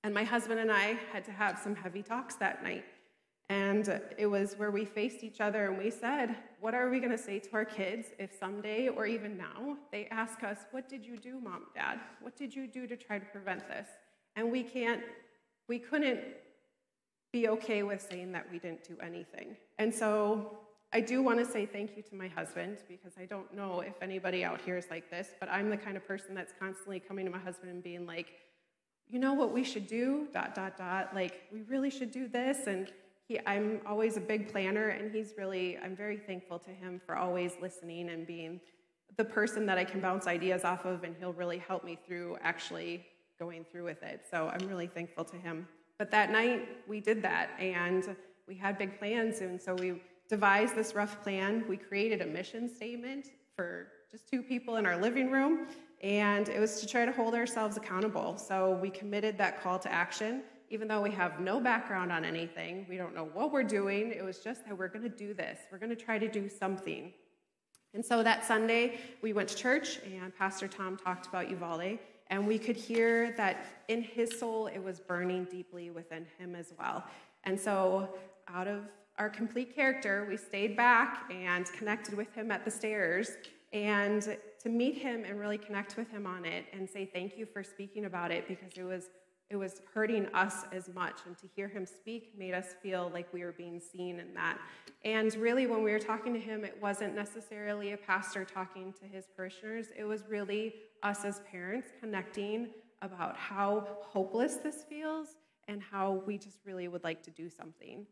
And 0.03 0.13
my 0.13 0.23
husband 0.23 0.59
and 0.59 0.71
I 0.71 0.97
had 1.11 1.23
to 1.25 1.31
have 1.31 1.59
some 1.59 1.75
heavy 1.75 2.01
talks 2.01 2.35
that 2.35 2.63
night. 2.63 2.85
And 3.49 4.01
it 4.17 4.27
was 4.27 4.55
where 4.55 4.71
we 4.71 4.85
faced 4.85 5.23
each 5.23 5.41
other 5.41 5.65
and 5.65 5.77
we 5.77 5.91
said, 5.91 6.37
What 6.61 6.73
are 6.73 6.89
we 6.89 6.99
going 6.99 7.11
to 7.11 7.17
say 7.17 7.37
to 7.39 7.53
our 7.53 7.65
kids 7.65 8.07
if 8.17 8.31
someday 8.39 8.87
or 8.87 9.05
even 9.05 9.37
now 9.37 9.77
they 9.91 10.07
ask 10.07 10.41
us, 10.43 10.59
What 10.71 10.87
did 10.87 11.05
you 11.05 11.17
do, 11.17 11.39
mom, 11.39 11.65
dad? 11.75 11.99
What 12.21 12.37
did 12.37 12.55
you 12.55 12.65
do 12.65 12.87
to 12.87 12.95
try 12.95 13.19
to 13.19 13.25
prevent 13.25 13.67
this? 13.67 13.87
And 14.35 14.51
we 14.51 14.63
can't, 14.63 15.01
we 15.67 15.79
couldn't 15.79 16.21
be 17.33 17.49
okay 17.49 17.83
with 17.83 18.01
saying 18.01 18.31
that 18.31 18.47
we 18.51 18.57
didn't 18.57 18.85
do 18.85 18.97
anything. 19.03 19.57
And 19.79 19.93
so 19.93 20.57
I 20.93 21.01
do 21.01 21.21
want 21.21 21.39
to 21.39 21.45
say 21.45 21.65
thank 21.65 21.95
you 21.95 22.03
to 22.03 22.15
my 22.15 22.27
husband 22.27 22.79
because 22.87 23.13
I 23.19 23.25
don't 23.25 23.53
know 23.53 23.81
if 23.81 24.01
anybody 24.01 24.43
out 24.43 24.61
here 24.61 24.77
is 24.77 24.87
like 24.89 25.09
this, 25.09 25.29
but 25.39 25.49
I'm 25.49 25.69
the 25.69 25.77
kind 25.77 25.95
of 25.95 26.07
person 26.07 26.35
that's 26.35 26.53
constantly 26.57 26.99
coming 26.99 27.25
to 27.25 27.31
my 27.31 27.39
husband 27.39 27.71
and 27.71 27.83
being 27.83 28.05
like, 28.05 28.27
you 29.11 29.19
know 29.19 29.33
what 29.33 29.51
we 29.51 29.63
should 29.63 29.87
do, 29.87 30.27
dot, 30.31 30.55
dot, 30.55 30.77
dot. 30.77 31.13
Like, 31.13 31.41
we 31.51 31.63
really 31.63 31.89
should 31.89 32.11
do 32.11 32.29
this. 32.29 32.67
And 32.67 32.89
he, 33.27 33.39
I'm 33.45 33.81
always 33.85 34.15
a 34.15 34.21
big 34.21 34.49
planner, 34.51 34.89
and 34.89 35.13
he's 35.13 35.33
really, 35.37 35.77
I'm 35.77 35.95
very 35.95 36.17
thankful 36.17 36.59
to 36.59 36.69
him 36.69 37.01
for 37.05 37.17
always 37.17 37.51
listening 37.61 38.09
and 38.09 38.25
being 38.25 38.61
the 39.17 39.25
person 39.25 39.65
that 39.65 39.77
I 39.77 39.83
can 39.83 39.99
bounce 39.99 40.27
ideas 40.27 40.63
off 40.63 40.85
of, 40.85 41.03
and 41.03 41.13
he'll 41.19 41.33
really 41.33 41.57
help 41.57 41.83
me 41.83 41.99
through 42.07 42.37
actually 42.41 43.05
going 43.37 43.65
through 43.69 43.83
with 43.83 44.01
it. 44.01 44.21
So 44.31 44.47
I'm 44.47 44.65
really 44.65 44.87
thankful 44.87 45.25
to 45.25 45.35
him. 45.35 45.67
But 45.97 46.09
that 46.11 46.31
night, 46.31 46.69
we 46.87 47.01
did 47.01 47.21
that, 47.23 47.49
and 47.59 48.15
we 48.47 48.55
had 48.55 48.77
big 48.77 48.97
plans, 48.97 49.41
and 49.41 49.61
so 49.61 49.75
we 49.75 50.01
devised 50.29 50.73
this 50.73 50.95
rough 50.95 51.21
plan. 51.21 51.65
We 51.67 51.75
created 51.75 52.21
a 52.21 52.25
mission 52.25 52.73
statement 52.73 53.27
for 53.57 53.87
just 54.09 54.29
two 54.29 54.41
people 54.41 54.77
in 54.77 54.85
our 54.85 54.97
living 54.97 55.29
room, 55.29 55.67
and 56.01 56.49
it 56.49 56.59
was 56.59 56.79
to 56.81 56.87
try 56.87 57.05
to 57.05 57.11
hold 57.11 57.35
ourselves 57.35 57.77
accountable. 57.77 58.37
So 58.37 58.77
we 58.81 58.89
committed 58.89 59.37
that 59.37 59.61
call 59.61 59.77
to 59.79 59.91
action. 59.91 60.43
Even 60.69 60.87
though 60.87 61.01
we 61.01 61.11
have 61.11 61.39
no 61.39 61.59
background 61.59 62.11
on 62.11 62.25
anything, 62.25 62.85
we 62.89 62.97
don't 62.97 63.13
know 63.13 63.29
what 63.33 63.51
we're 63.51 63.63
doing, 63.63 64.11
it 64.11 64.23
was 64.23 64.39
just 64.39 64.65
that 64.65 64.77
we're 64.77 64.87
going 64.87 65.03
to 65.03 65.09
do 65.09 65.33
this. 65.33 65.59
We're 65.71 65.77
going 65.77 65.95
to 65.95 66.01
try 66.01 66.17
to 66.17 66.29
do 66.29 66.49
something. 66.49 67.13
And 67.93 68.03
so 68.03 68.23
that 68.23 68.45
Sunday, 68.45 68.99
we 69.21 69.33
went 69.33 69.49
to 69.49 69.55
church, 69.55 69.99
and 69.99 70.35
Pastor 70.35 70.67
Tom 70.67 70.95
talked 70.95 71.27
about 71.27 71.49
Uvalde. 71.49 71.99
And 72.27 72.47
we 72.47 72.57
could 72.57 72.77
hear 72.77 73.33
that 73.35 73.65
in 73.89 74.01
his 74.01 74.39
soul, 74.39 74.67
it 74.67 74.79
was 74.79 75.01
burning 75.01 75.45
deeply 75.51 75.91
within 75.91 76.25
him 76.37 76.55
as 76.55 76.73
well. 76.79 77.03
And 77.43 77.59
so, 77.59 78.07
out 78.47 78.67
of 78.69 78.83
our 79.17 79.29
complete 79.29 79.75
character, 79.75 80.25
we 80.29 80.37
stayed 80.37 80.77
back 80.77 81.29
and 81.29 81.65
connected 81.73 82.15
with 82.15 82.33
him 82.33 82.49
at 82.49 82.63
the 82.63 82.71
stairs. 82.71 83.31
And 83.73 84.37
to 84.63 84.69
meet 84.69 84.97
him 84.97 85.23
and 85.23 85.39
really 85.39 85.57
connect 85.57 85.97
with 85.97 86.09
him 86.09 86.25
on 86.25 86.45
it 86.45 86.65
and 86.73 86.89
say 86.89 87.05
thank 87.05 87.37
you 87.37 87.45
for 87.45 87.63
speaking 87.63 88.05
about 88.05 88.31
it 88.31 88.47
because 88.47 88.73
it 88.77 88.83
was 88.83 89.09
it 89.49 89.57
was 89.57 89.81
hurting 89.93 90.27
us 90.27 90.63
as 90.71 90.87
much. 90.95 91.19
And 91.25 91.37
to 91.39 91.45
hear 91.53 91.67
him 91.67 91.85
speak 91.85 92.31
made 92.37 92.53
us 92.53 92.67
feel 92.81 93.11
like 93.13 93.27
we 93.33 93.43
were 93.43 93.51
being 93.51 93.81
seen 93.81 94.21
in 94.21 94.33
that. 94.33 94.57
And 95.03 95.35
really 95.35 95.67
when 95.67 95.83
we 95.83 95.91
were 95.91 95.99
talking 95.99 96.33
to 96.33 96.39
him 96.39 96.63
it 96.63 96.77
wasn't 96.81 97.15
necessarily 97.15 97.91
a 97.91 97.97
pastor 97.97 98.45
talking 98.45 98.93
to 98.93 99.05
his 99.05 99.25
parishioners. 99.35 99.87
It 99.97 100.05
was 100.05 100.23
really 100.29 100.75
us 101.03 101.25
as 101.25 101.41
parents 101.51 101.89
connecting 101.99 102.69
about 103.01 103.35
how 103.35 103.87
hopeless 104.01 104.55
this 104.55 104.83
feels 104.87 105.35
and 105.67 105.81
how 105.81 106.23
we 106.25 106.37
just 106.37 106.59
really 106.65 106.87
would 106.87 107.03
like 107.03 107.21
to 107.23 107.31
do 107.31 107.49
something. 107.49 108.05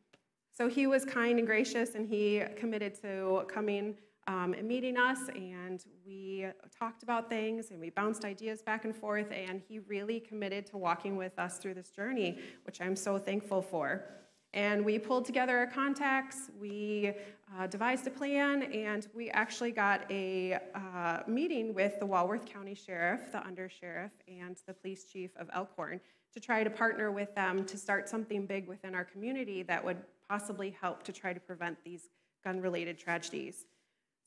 So 0.52 0.68
he 0.68 0.88
was 0.88 1.06
kind 1.06 1.38
and 1.40 1.48
gracious, 1.48 1.96
and 1.96 2.08
he 2.08 2.44
committed 2.58 3.00
to 3.02 3.46
coming 3.48 3.96
um, 4.30 4.54
meeting 4.62 4.96
us, 4.96 5.28
and 5.30 5.84
we 6.06 6.46
talked 6.78 7.02
about 7.02 7.30
things 7.30 7.72
and 7.72 7.80
we 7.80 7.90
bounced 7.90 8.24
ideas 8.24 8.62
back 8.62 8.86
and 8.86 8.96
forth, 8.96 9.32
and 9.32 9.60
he 9.68 9.80
really 9.80 10.20
committed 10.20 10.68
to 10.68 10.78
walking 10.78 11.18
with 11.18 11.38
us 11.40 11.58
through 11.58 11.74
this 11.74 11.90
journey, 11.90 12.38
which 12.64 12.80
I'm 12.80 12.96
so 12.96 13.18
thankful 13.18 13.64
for. 13.64 14.06
And 14.54 14.86
we 14.86 15.00
pulled 15.00 15.26
together 15.26 15.58
our 15.58 15.66
contacts, 15.66 16.52
we 16.60 17.14
uh, 17.58 17.66
devised 17.66 18.06
a 18.06 18.12
plan, 18.12 18.64
and 18.72 19.08
we 19.16 19.32
actually 19.32 19.72
got 19.72 20.06
a 20.12 20.60
uh, 20.76 21.22
meeting 21.26 21.74
with 21.74 22.00
the 22.00 22.06
Walworth 22.06 22.46
County 22.46 22.76
Sheriff, 22.76 23.32
the 23.32 23.40
Undersheriff, 23.40 24.12
and 24.28 24.58
the 24.68 24.76
Police 24.76 25.06
Chief 25.06 25.32
of 25.38 25.50
Elkhorn 25.54 26.00
to 26.36 26.40
try 26.40 26.64
to 26.64 26.70
partner 26.70 27.12
with 27.12 27.34
them 27.34 27.66
to 27.66 27.78
start 27.78 28.08
something 28.08 28.46
big 28.46 28.68
within 28.68 28.94
our 28.94 29.04
community 29.04 29.64
that 29.64 29.84
would 29.84 29.98
possibly 30.28 30.76
help 30.80 31.02
to 31.04 31.12
try 31.12 31.34
to 31.34 31.40
prevent 31.40 31.84
these 31.84 32.10
gun 32.44 32.62
related 32.62 33.00
tragedies. 33.00 33.66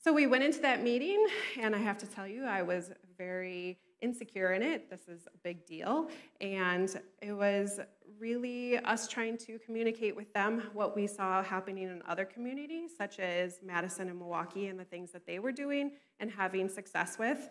So 0.03 0.11
we 0.11 0.27
went 0.27 0.43
into 0.43 0.59
that 0.59 0.83
meeting, 0.83 1.25
and 1.57 1.73
I 1.73 1.77
have 1.77 1.97
to 1.99 2.05
tell 2.05 2.27
you, 2.27 2.43
I 2.43 2.61
was 2.61 2.91
very 3.17 3.79
insecure 4.01 4.51
in 4.51 4.61
it. 4.61 4.89
This 4.89 5.07
is 5.07 5.27
a 5.33 5.37
big 5.43 5.65
deal. 5.65 6.09
And 6.41 6.93
it 7.21 7.31
was 7.31 7.79
really 8.19 8.79
us 8.79 9.07
trying 9.07 9.37
to 9.37 9.57
communicate 9.59 10.13
with 10.13 10.33
them 10.33 10.63
what 10.73 10.93
we 10.93 11.07
saw 11.07 11.41
happening 11.41 11.83
in 11.83 12.01
other 12.05 12.25
communities, 12.25 12.91
such 12.97 13.19
as 13.19 13.59
Madison 13.63 14.09
and 14.09 14.19
Milwaukee, 14.19 14.67
and 14.67 14.77
the 14.77 14.83
things 14.83 15.09
that 15.13 15.25
they 15.25 15.39
were 15.39 15.53
doing 15.53 15.93
and 16.19 16.29
having 16.29 16.67
success 16.67 17.17
with. 17.17 17.49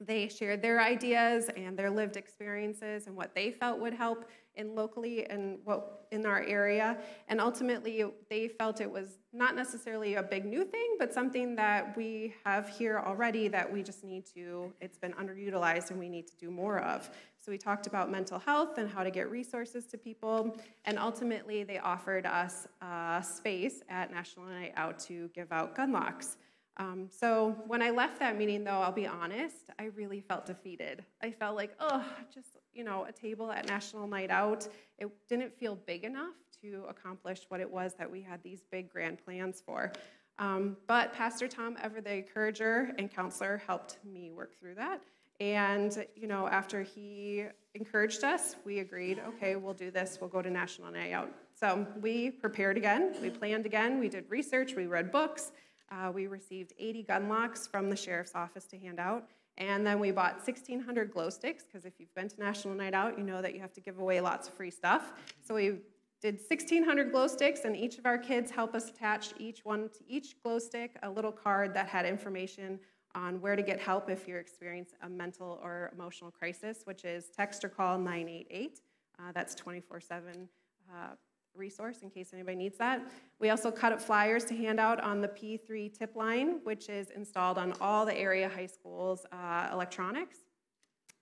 They 0.00 0.28
shared 0.28 0.62
their 0.62 0.80
ideas 0.80 1.50
and 1.56 1.76
their 1.76 1.90
lived 1.90 2.16
experiences 2.16 3.06
and 3.08 3.16
what 3.16 3.34
they 3.34 3.50
felt 3.50 3.80
would 3.80 3.94
help 3.94 4.28
in 4.54 4.74
locally 4.74 5.24
and 5.26 5.58
what 5.64 6.06
in 6.10 6.24
our 6.24 6.42
area. 6.42 6.98
And 7.28 7.40
ultimately, 7.40 8.04
they 8.30 8.48
felt 8.48 8.80
it 8.80 8.90
was 8.90 9.18
not 9.32 9.54
necessarily 9.54 10.14
a 10.14 10.22
big 10.22 10.44
new 10.44 10.64
thing, 10.64 10.96
but 10.98 11.12
something 11.12 11.54
that 11.56 11.96
we 11.96 12.34
have 12.44 12.68
here 12.68 13.02
already 13.04 13.48
that 13.48 13.70
we 13.70 13.82
just 13.82 14.04
need 14.04 14.24
to, 14.34 14.72
it's 14.80 14.98
been 14.98 15.12
underutilized 15.14 15.90
and 15.90 15.98
we 15.98 16.08
need 16.08 16.26
to 16.28 16.36
do 16.36 16.50
more 16.50 16.78
of. 16.78 17.10
So 17.38 17.50
we 17.50 17.58
talked 17.58 17.86
about 17.86 18.10
mental 18.10 18.38
health 18.38 18.78
and 18.78 18.88
how 18.88 19.02
to 19.02 19.10
get 19.10 19.30
resources 19.30 19.86
to 19.86 19.98
people. 19.98 20.56
And 20.84 20.98
ultimately, 20.98 21.62
they 21.62 21.78
offered 21.78 22.26
us 22.26 22.66
a 22.80 23.22
space 23.22 23.82
at 23.88 24.10
National 24.10 24.46
Night 24.46 24.72
Out 24.76 24.98
to 25.00 25.28
give 25.34 25.52
out 25.52 25.74
gun 25.74 25.92
locks. 25.92 26.36
Um, 26.78 27.08
so 27.10 27.56
when 27.66 27.82
I 27.82 27.90
left 27.90 28.20
that 28.20 28.38
meeting, 28.38 28.62
though, 28.62 28.80
I'll 28.80 28.92
be 28.92 29.06
honest, 29.06 29.70
I 29.78 29.86
really 29.96 30.20
felt 30.20 30.46
defeated. 30.46 31.04
I 31.22 31.32
felt 31.32 31.56
like, 31.56 31.74
oh, 31.80 32.04
just 32.32 32.50
you 32.72 32.84
know, 32.84 33.04
a 33.08 33.12
table 33.12 33.50
at 33.50 33.66
National 33.66 34.06
Night 34.06 34.30
Out. 34.30 34.68
It 34.98 35.08
didn't 35.28 35.52
feel 35.58 35.74
big 35.74 36.04
enough 36.04 36.34
to 36.62 36.84
accomplish 36.88 37.40
what 37.48 37.60
it 37.60 37.68
was 37.68 37.94
that 37.94 38.08
we 38.08 38.22
had 38.22 38.40
these 38.44 38.62
big 38.70 38.88
grand 38.88 39.18
plans 39.24 39.60
for. 39.64 39.92
Um, 40.38 40.76
but 40.86 41.12
Pastor 41.12 41.48
Tom, 41.48 41.76
ever 41.82 42.00
the 42.00 42.14
encourager 42.14 42.92
and 42.96 43.10
counselor, 43.10 43.60
helped 43.66 43.98
me 44.04 44.30
work 44.30 44.56
through 44.60 44.76
that. 44.76 45.00
And, 45.40 46.06
you 46.14 46.28
know, 46.28 46.46
after 46.46 46.82
he 46.82 47.46
encouraged 47.74 48.22
us, 48.22 48.54
we 48.64 48.78
agreed, 48.78 49.20
okay, 49.26 49.56
we'll 49.56 49.74
do 49.74 49.90
this, 49.90 50.18
we'll 50.20 50.30
go 50.30 50.42
to 50.42 50.50
National 50.50 50.92
Night 50.92 51.12
Out. 51.12 51.32
So 51.58 51.84
we 52.00 52.30
prepared 52.30 52.76
again, 52.76 53.14
we 53.20 53.30
planned 53.30 53.66
again, 53.66 53.98
we 53.98 54.08
did 54.08 54.24
research, 54.28 54.74
we 54.74 54.86
read 54.86 55.10
books, 55.10 55.50
uh, 55.90 56.10
we 56.12 56.26
received 56.26 56.72
80 56.78 57.02
gun 57.04 57.28
locks 57.28 57.66
from 57.66 57.90
the 57.90 57.96
sheriff's 57.96 58.34
office 58.34 58.66
to 58.66 58.78
hand 58.78 58.98
out. 59.00 59.28
And 59.56 59.84
then 59.84 59.98
we 59.98 60.12
bought 60.12 60.36
1,600 60.36 61.12
glow 61.12 61.30
sticks, 61.30 61.64
because 61.64 61.84
if 61.84 61.94
you've 61.98 62.14
been 62.14 62.28
to 62.28 62.38
National 62.38 62.74
Night 62.74 62.94
Out, 62.94 63.18
you 63.18 63.24
know 63.24 63.42
that 63.42 63.54
you 63.54 63.60
have 63.60 63.72
to 63.72 63.80
give 63.80 63.98
away 63.98 64.20
lots 64.20 64.46
of 64.46 64.54
free 64.54 64.70
stuff. 64.70 65.12
So 65.44 65.54
we 65.54 65.78
did 66.22 66.36
1,600 66.36 67.10
glow 67.10 67.26
sticks, 67.26 67.60
and 67.64 67.76
each 67.76 67.98
of 67.98 68.06
our 68.06 68.18
kids 68.18 68.52
helped 68.52 68.76
us 68.76 68.88
attach 68.88 69.32
each 69.38 69.64
one 69.64 69.88
to 69.88 70.00
each 70.06 70.40
glow 70.42 70.60
stick 70.60 70.96
a 71.02 71.10
little 71.10 71.32
card 71.32 71.74
that 71.74 71.88
had 71.88 72.06
information 72.06 72.78
on 73.14 73.40
where 73.40 73.56
to 73.56 73.62
get 73.62 73.80
help 73.80 74.08
if 74.08 74.28
you're 74.28 74.38
experiencing 74.38 74.98
a 75.02 75.08
mental 75.08 75.58
or 75.62 75.90
emotional 75.92 76.30
crisis, 76.30 76.82
which 76.84 77.04
is 77.04 77.30
text 77.36 77.64
or 77.64 77.68
call 77.68 77.98
988. 77.98 78.80
Uh, 79.18 79.32
that's 79.32 79.54
24 79.56 80.00
7 80.00 80.48
uh, 80.90 81.08
resource 81.54 81.98
in 82.02 82.10
case 82.10 82.30
anybody 82.32 82.56
needs 82.56 82.78
that. 82.78 83.02
We 83.40 83.50
also 83.50 83.70
cut 83.70 83.92
up 83.92 84.00
flyers 84.00 84.44
to 84.46 84.56
hand 84.56 84.78
out 84.80 85.00
on 85.00 85.20
the 85.20 85.28
P3 85.28 85.92
tip 85.96 86.16
line, 86.16 86.60
which 86.64 86.88
is 86.88 87.10
installed 87.10 87.58
on 87.58 87.74
all 87.80 88.06
the 88.06 88.16
area 88.16 88.48
high 88.48 88.66
schools' 88.66 89.26
uh, 89.32 89.68
electronics. 89.72 90.38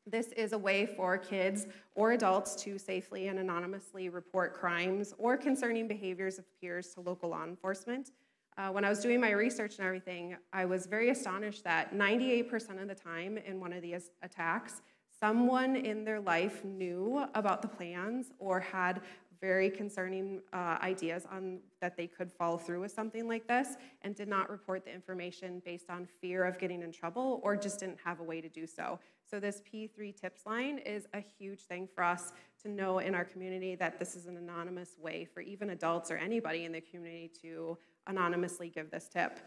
This 0.09 0.29
is 0.29 0.53
a 0.53 0.59
way 0.59 0.87
for 0.87 1.19
kids 1.19 1.67
or 1.97 2.13
adults 2.13 2.55
to 2.63 2.79
safely 2.79 3.27
and 3.27 3.41
anonymously 3.41 4.09
report 4.09 4.55
crimes 4.55 5.13
or 5.19 5.37
concerning 5.37 5.89
behaviors 5.89 6.39
of 6.39 6.45
peers 6.61 6.95
to 6.95 7.01
local 7.01 7.31
law 7.31 7.43
enforcement. 7.43 8.13
Uh, 8.57 8.71
when 8.71 8.85
I 8.85 8.89
was 8.89 9.01
doing 9.01 9.21
my 9.21 9.33
research 9.33 9.79
and 9.79 9.87
everything, 9.87 10.37
I 10.53 10.65
was 10.65 10.87
very 10.87 11.11
astonished 11.11 11.65
that 11.65 11.93
98% 11.93 12.81
of 12.81 12.89
the 12.89 12.95
time 12.95 13.37
in 13.37 13.59
one 13.59 13.73
of 13.73 13.83
these 13.83 14.11
attacks, 14.23 14.81
someone 15.19 15.77
in 15.77 16.05
their 16.05 16.21
life 16.21 16.65
knew 16.65 17.27
about 17.35 17.61
the 17.61 17.69
plans 17.69 18.33
or 18.39 18.61
had 18.61 19.03
very 19.41 19.71
concerning 19.71 20.41
uh, 20.53 20.79
ideas 20.83 21.27
on 21.31 21.61
that 21.81 21.97
they 21.97 22.07
could 22.07 22.33
follow 22.33 22.57
through 22.57 22.81
with 22.81 22.93
something 22.93 23.29
like 23.29 23.47
this 23.47 23.77
and 24.03 24.15
did 24.15 24.29
not 24.29 24.51
report 24.51 24.85
the 24.85 24.93
information 24.93 25.63
based 25.65 25.91
on 25.91 26.07
fear 26.21 26.45
of 26.45 26.59
getting 26.59 26.83
in 26.83 26.93
trouble 26.93 27.41
or 27.43 27.57
just 27.57 27.81
didn't 27.81 27.99
have 28.05 28.21
a 28.21 28.23
way 28.23 28.41
to 28.41 28.49
do 28.49 28.67
so. 28.67 28.99
So 29.29 29.41
this 29.41 29.63
P3 29.73 30.15
tips 30.15 30.47
line 30.47 30.79
is 30.79 31.07
a 31.13 31.21
huge 31.39 31.61
thing 31.61 31.89
for 31.95 32.05
us 32.05 32.33
to 32.63 32.69
know 32.69 32.99
in 32.99 33.15
our 33.15 33.25
community 33.25 33.75
that 33.75 33.99
this 33.99 34.15
is 34.15 34.27
an 34.27 34.37
anonymous 34.37 34.97
way 34.99 35.25
for 35.25 35.41
even 35.41 35.71
adults 35.71 36.11
or 36.11 36.17
anybody 36.17 36.65
in 36.65 36.73
the 36.73 36.81
community 36.81 37.31
to 37.43 37.77
anonymously 38.07 38.69
give 38.69 38.91
this 38.91 39.09
tip. 39.09 39.41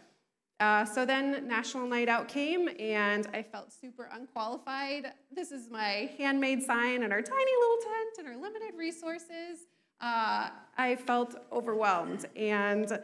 Uh, 0.60 0.84
so 0.84 1.06
then 1.06 1.48
National 1.48 1.86
Night 1.86 2.10
Out 2.10 2.28
came, 2.28 2.68
and 2.78 3.26
I 3.32 3.42
felt 3.42 3.72
super 3.72 4.10
unqualified. 4.12 5.06
This 5.32 5.52
is 5.52 5.70
my 5.70 6.10
handmade 6.18 6.62
sign 6.62 7.02
and 7.02 7.12
our 7.14 7.22
tiny 7.22 7.52
little 7.60 7.78
tent 7.78 8.18
and 8.18 8.28
our 8.28 8.36
limited 8.36 8.76
resources. 8.76 9.60
Uh, 10.00 10.48
I 10.78 10.96
felt 10.96 11.36
overwhelmed, 11.52 12.26
and 12.34 13.00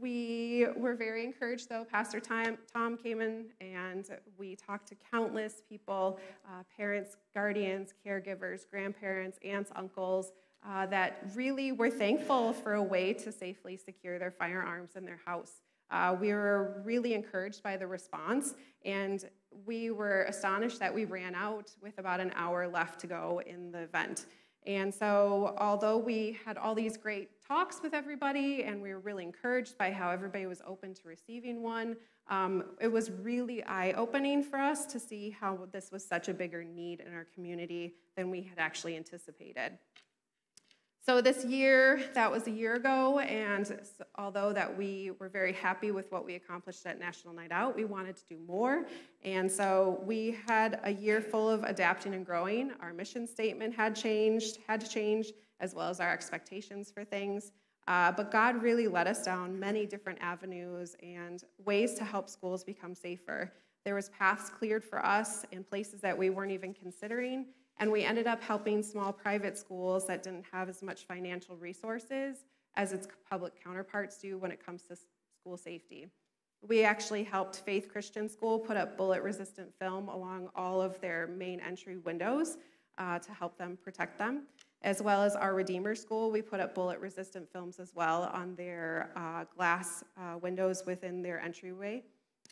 we 0.00 0.66
were 0.76 0.94
very 0.94 1.24
encouraged, 1.24 1.68
though. 1.68 1.84
Pastor 1.84 2.20
Tom, 2.20 2.96
came 2.96 3.20
in 3.20 3.46
and 3.60 4.08
we 4.38 4.56
talked 4.56 4.88
to 4.88 4.96
countless 5.10 5.62
people 5.68 6.18
uh, 6.46 6.62
parents, 6.76 7.16
guardians, 7.34 7.92
caregivers, 8.04 8.68
grandparents, 8.68 9.38
aunts, 9.44 9.70
uncles 9.76 10.32
uh, 10.66 10.86
that 10.86 11.24
really 11.34 11.72
were 11.72 11.90
thankful 11.90 12.52
for 12.52 12.74
a 12.74 12.82
way 12.82 13.12
to 13.12 13.30
safely 13.30 13.76
secure 13.76 14.18
their 14.18 14.30
firearms 14.30 14.96
in 14.96 15.04
their 15.04 15.20
house. 15.24 15.60
Uh, 15.90 16.16
we 16.18 16.32
were 16.32 16.80
really 16.84 17.12
encouraged 17.12 17.62
by 17.62 17.76
the 17.76 17.86
response, 17.86 18.54
and 18.84 19.28
we 19.66 19.90
were 19.90 20.22
astonished 20.22 20.78
that 20.78 20.92
we 20.94 21.04
ran 21.04 21.34
out 21.34 21.70
with 21.82 21.98
about 21.98 22.18
an 22.18 22.32
hour 22.34 22.66
left 22.66 22.98
to 23.00 23.06
go 23.06 23.42
in 23.46 23.70
the 23.70 23.82
event. 23.82 24.26
And 24.66 24.94
so, 24.94 25.54
although 25.58 25.98
we 25.98 26.38
had 26.44 26.56
all 26.56 26.74
these 26.74 26.96
great 26.96 27.30
talks 27.46 27.82
with 27.82 27.94
everybody 27.94 28.62
and 28.62 28.80
we 28.80 28.92
were 28.92 29.00
really 29.00 29.24
encouraged 29.24 29.76
by 29.76 29.90
how 29.90 30.10
everybody 30.10 30.46
was 30.46 30.62
open 30.66 30.94
to 30.94 31.08
receiving 31.08 31.62
one, 31.62 31.96
um, 32.28 32.64
it 32.80 32.86
was 32.86 33.10
really 33.10 33.64
eye 33.64 33.92
opening 33.92 34.42
for 34.42 34.58
us 34.58 34.86
to 34.86 35.00
see 35.00 35.30
how 35.30 35.66
this 35.72 35.90
was 35.90 36.04
such 36.04 36.28
a 36.28 36.34
bigger 36.34 36.62
need 36.62 37.00
in 37.00 37.12
our 37.12 37.26
community 37.34 37.94
than 38.16 38.30
we 38.30 38.42
had 38.42 38.58
actually 38.58 38.96
anticipated. 38.96 39.78
So 41.04 41.20
this 41.20 41.44
year, 41.44 42.00
that 42.14 42.30
was 42.30 42.46
a 42.46 42.50
year 42.52 42.74
ago, 42.74 43.18
and 43.18 43.76
although 44.18 44.52
that 44.52 44.78
we 44.78 45.10
were 45.18 45.28
very 45.28 45.52
happy 45.52 45.90
with 45.90 46.12
what 46.12 46.24
we 46.24 46.36
accomplished 46.36 46.86
at 46.86 47.00
National 47.00 47.34
Night 47.34 47.50
Out, 47.50 47.74
we 47.74 47.84
wanted 47.84 48.14
to 48.18 48.22
do 48.30 48.38
more. 48.46 48.86
And 49.24 49.50
so 49.50 50.00
we 50.04 50.38
had 50.46 50.78
a 50.84 50.92
year 50.92 51.20
full 51.20 51.50
of 51.50 51.64
adapting 51.64 52.14
and 52.14 52.24
growing. 52.24 52.70
Our 52.80 52.92
mission 52.92 53.26
statement 53.26 53.74
had 53.74 53.96
changed, 53.96 54.58
had 54.68 54.80
to 54.80 54.88
change, 54.88 55.32
as 55.58 55.74
well 55.74 55.88
as 55.88 55.98
our 55.98 56.12
expectations 56.12 56.92
for 56.94 57.04
things. 57.04 57.50
Uh, 57.88 58.12
but 58.12 58.30
God 58.30 58.62
really 58.62 58.86
led 58.86 59.08
us 59.08 59.24
down 59.24 59.58
many 59.58 59.86
different 59.86 60.20
avenues 60.22 60.94
and 61.02 61.42
ways 61.64 61.94
to 61.94 62.04
help 62.04 62.28
schools 62.28 62.62
become 62.62 62.94
safer. 62.94 63.52
There 63.84 63.96
was 63.96 64.08
paths 64.10 64.50
cleared 64.50 64.84
for 64.84 65.04
us 65.04 65.44
in 65.50 65.64
places 65.64 66.00
that 66.02 66.16
we 66.16 66.30
weren't 66.30 66.52
even 66.52 66.72
considering, 66.72 67.46
and 67.78 67.90
we 67.90 68.04
ended 68.04 68.26
up 68.26 68.42
helping 68.42 68.82
small 68.82 69.12
private 69.12 69.58
schools 69.58 70.06
that 70.06 70.22
didn't 70.22 70.44
have 70.52 70.68
as 70.68 70.82
much 70.82 71.06
financial 71.06 71.56
resources 71.56 72.44
as 72.76 72.92
its 72.92 73.06
public 73.28 73.52
counterparts 73.62 74.18
do 74.18 74.38
when 74.38 74.50
it 74.50 74.64
comes 74.64 74.82
to 74.82 74.96
school 74.96 75.56
safety. 75.56 76.08
We 76.62 76.84
actually 76.84 77.24
helped 77.24 77.56
Faith 77.56 77.88
Christian 77.90 78.28
School 78.28 78.58
put 78.58 78.76
up 78.76 78.96
bullet 78.96 79.22
resistant 79.22 79.72
film 79.80 80.08
along 80.08 80.48
all 80.54 80.80
of 80.80 81.00
their 81.00 81.26
main 81.26 81.58
entry 81.60 81.98
windows 81.98 82.56
uh, 82.98 83.18
to 83.18 83.32
help 83.32 83.58
them 83.58 83.76
protect 83.82 84.18
them. 84.18 84.44
As 84.82 85.02
well 85.02 85.22
as 85.22 85.34
our 85.34 85.54
Redeemer 85.54 85.94
School, 85.94 86.30
we 86.30 86.40
put 86.42 86.60
up 86.60 86.74
bullet 86.74 87.00
resistant 87.00 87.50
films 87.52 87.80
as 87.80 87.92
well 87.94 88.30
on 88.32 88.54
their 88.54 89.10
uh, 89.16 89.44
glass 89.56 90.04
uh, 90.16 90.38
windows 90.38 90.84
within 90.86 91.22
their 91.22 91.40
entryway 91.40 92.04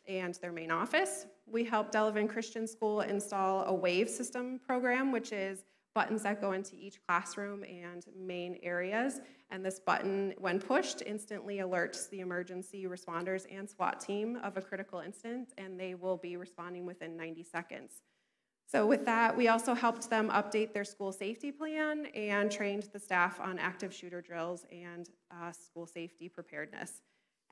and 0.07 0.35
their 0.37 0.53
main 0.53 0.71
office. 0.71 1.27
We 1.47 1.65
helped 1.65 1.95
Delavan 1.95 2.29
Christian 2.29 2.67
School 2.67 3.01
install 3.03 3.65
a 3.65 3.75
WAVE 3.75 4.09
system 4.09 4.61
program, 4.67 5.13
which 5.13 5.33
is 5.33 5.65
buttons 5.95 6.23
that 6.23 6.41
go 6.41 6.53
into 6.53 6.77
each 6.77 6.99
classroom 7.07 7.65
and 7.65 8.05
main 8.17 8.59
areas. 8.63 9.21
And 9.51 9.65
this 9.65 9.81
button, 9.81 10.35
when 10.39 10.61
pushed, 10.61 11.03
instantly 11.05 11.59
alerts 11.59 12.09
the 12.11 12.21
emergency 12.21 12.87
responders 12.87 13.45
and 13.51 13.69
SWAT 13.69 14.01
team 14.01 14.37
of 14.43 14.57
a 14.57 14.63
critical 14.63 15.01
incident, 15.01 15.53
and 15.59 15.79
they 15.79 15.95
will 15.95 16.17
be 16.17 16.37
responding 16.37 16.87
within 16.87 17.17
90 17.17 17.43
seconds. 17.43 18.03
So, 18.67 18.87
with 18.87 19.05
that, 19.07 19.37
we 19.37 19.49
also 19.49 19.75
helped 19.75 20.09
them 20.09 20.31
update 20.31 20.73
their 20.73 20.85
school 20.85 21.11
safety 21.11 21.51
plan 21.51 22.07
and 22.15 22.53
trained 22.53 22.85
the 22.93 23.01
staff 23.01 23.41
on 23.41 23.59
active 23.59 23.93
shooter 23.93 24.21
drills 24.21 24.65
and 24.71 25.11
uh, 25.33 25.51
school 25.51 25.89
safety 25.89 26.29
preparedness. 26.29 27.03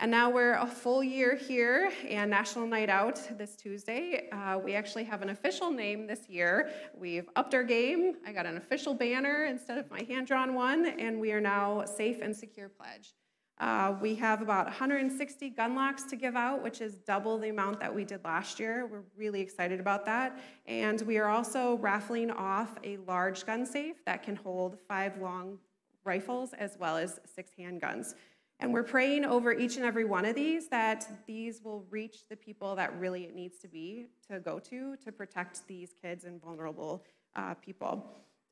And 0.01 0.13
now 0.13 0.31
we're 0.31 0.55
a 0.55 0.67
full 0.67 1.03
year 1.03 1.35
here 1.35 1.91
and 2.09 2.31
National 2.31 2.69
Night 2.69 2.89
Out 2.89 3.21
this 3.37 3.57
Tuesday. 3.57 4.29
Uh, 4.31 4.57
we 4.63 4.77
actually 4.77 5.03
have 5.03 5.23
an 5.23 5.31
official 5.31 5.73
name 5.73 6.07
this 6.07 6.29
year. 6.29 6.71
We've 6.97 7.29
upped 7.35 7.53
our 7.53 7.65
game. 7.65 8.15
I 8.25 8.31
got 8.33 8.47
an 8.47 8.59
official 8.59 8.95
banner 8.95 9.47
instead 9.47 9.77
of 9.77 9.91
my 9.91 10.05
hand 10.05 10.29
drawn 10.29 10.55
one, 10.55 10.87
and 10.87 11.19
we 11.19 11.33
are 11.33 11.41
now 11.41 11.85
Safe 11.85 12.21
and 12.23 12.37
Secure 12.37 12.69
Pledge. 12.69 13.13
Uh, 13.59 13.97
we 14.01 14.15
have 14.15 14.41
about 14.41 14.67
160 14.67 15.51
gun 15.51 15.75
locks 15.75 16.05
to 16.05 16.15
give 16.15 16.37
out, 16.37 16.63
which 16.63 16.81
is 16.81 16.99
double 16.99 17.37
the 17.37 17.49
amount 17.49 17.81
that 17.81 17.93
we 17.93 18.05
did 18.05 18.25
last 18.25 18.61
year. 18.61 18.87
We're 18.87 19.03
really 19.17 19.41
excited 19.41 19.81
about 19.81 20.05
that. 20.05 20.39
And 20.67 21.03
we 21.03 21.19
are 21.19 21.29
also 21.29 21.77
raffling 21.79 22.31
off 22.31 22.79
a 22.85 22.99
large 22.99 23.45
gun 23.45 23.67
safe 23.67 23.97
that 24.05 24.23
can 24.23 24.37
hold 24.37 24.79
five 24.87 25.21
long 25.21 25.59
rifles 26.05 26.53
as 26.55 26.77
well 26.79 26.97
as 26.97 27.19
six 27.27 27.51
handguns. 27.59 28.15
And 28.61 28.73
we're 28.73 28.83
praying 28.83 29.25
over 29.25 29.53
each 29.53 29.77
and 29.77 29.85
every 29.85 30.05
one 30.05 30.25
of 30.25 30.35
these 30.35 30.69
that 30.69 31.09
these 31.27 31.63
will 31.63 31.85
reach 31.91 32.29
the 32.29 32.37
people 32.37 32.75
that 32.75 32.99
really 32.99 33.25
it 33.25 33.35
needs 33.35 33.59
to 33.59 33.69
be 33.69 34.07
to 34.29 34.41
go 34.41 34.59
to 34.59 34.97
to 34.97 35.13
protect 35.13 35.67
these 35.69 35.95
kids 36.01 36.25
and 36.25 36.43
vulnerable 36.43 37.05
uh, 37.37 37.55
people. 37.55 38.05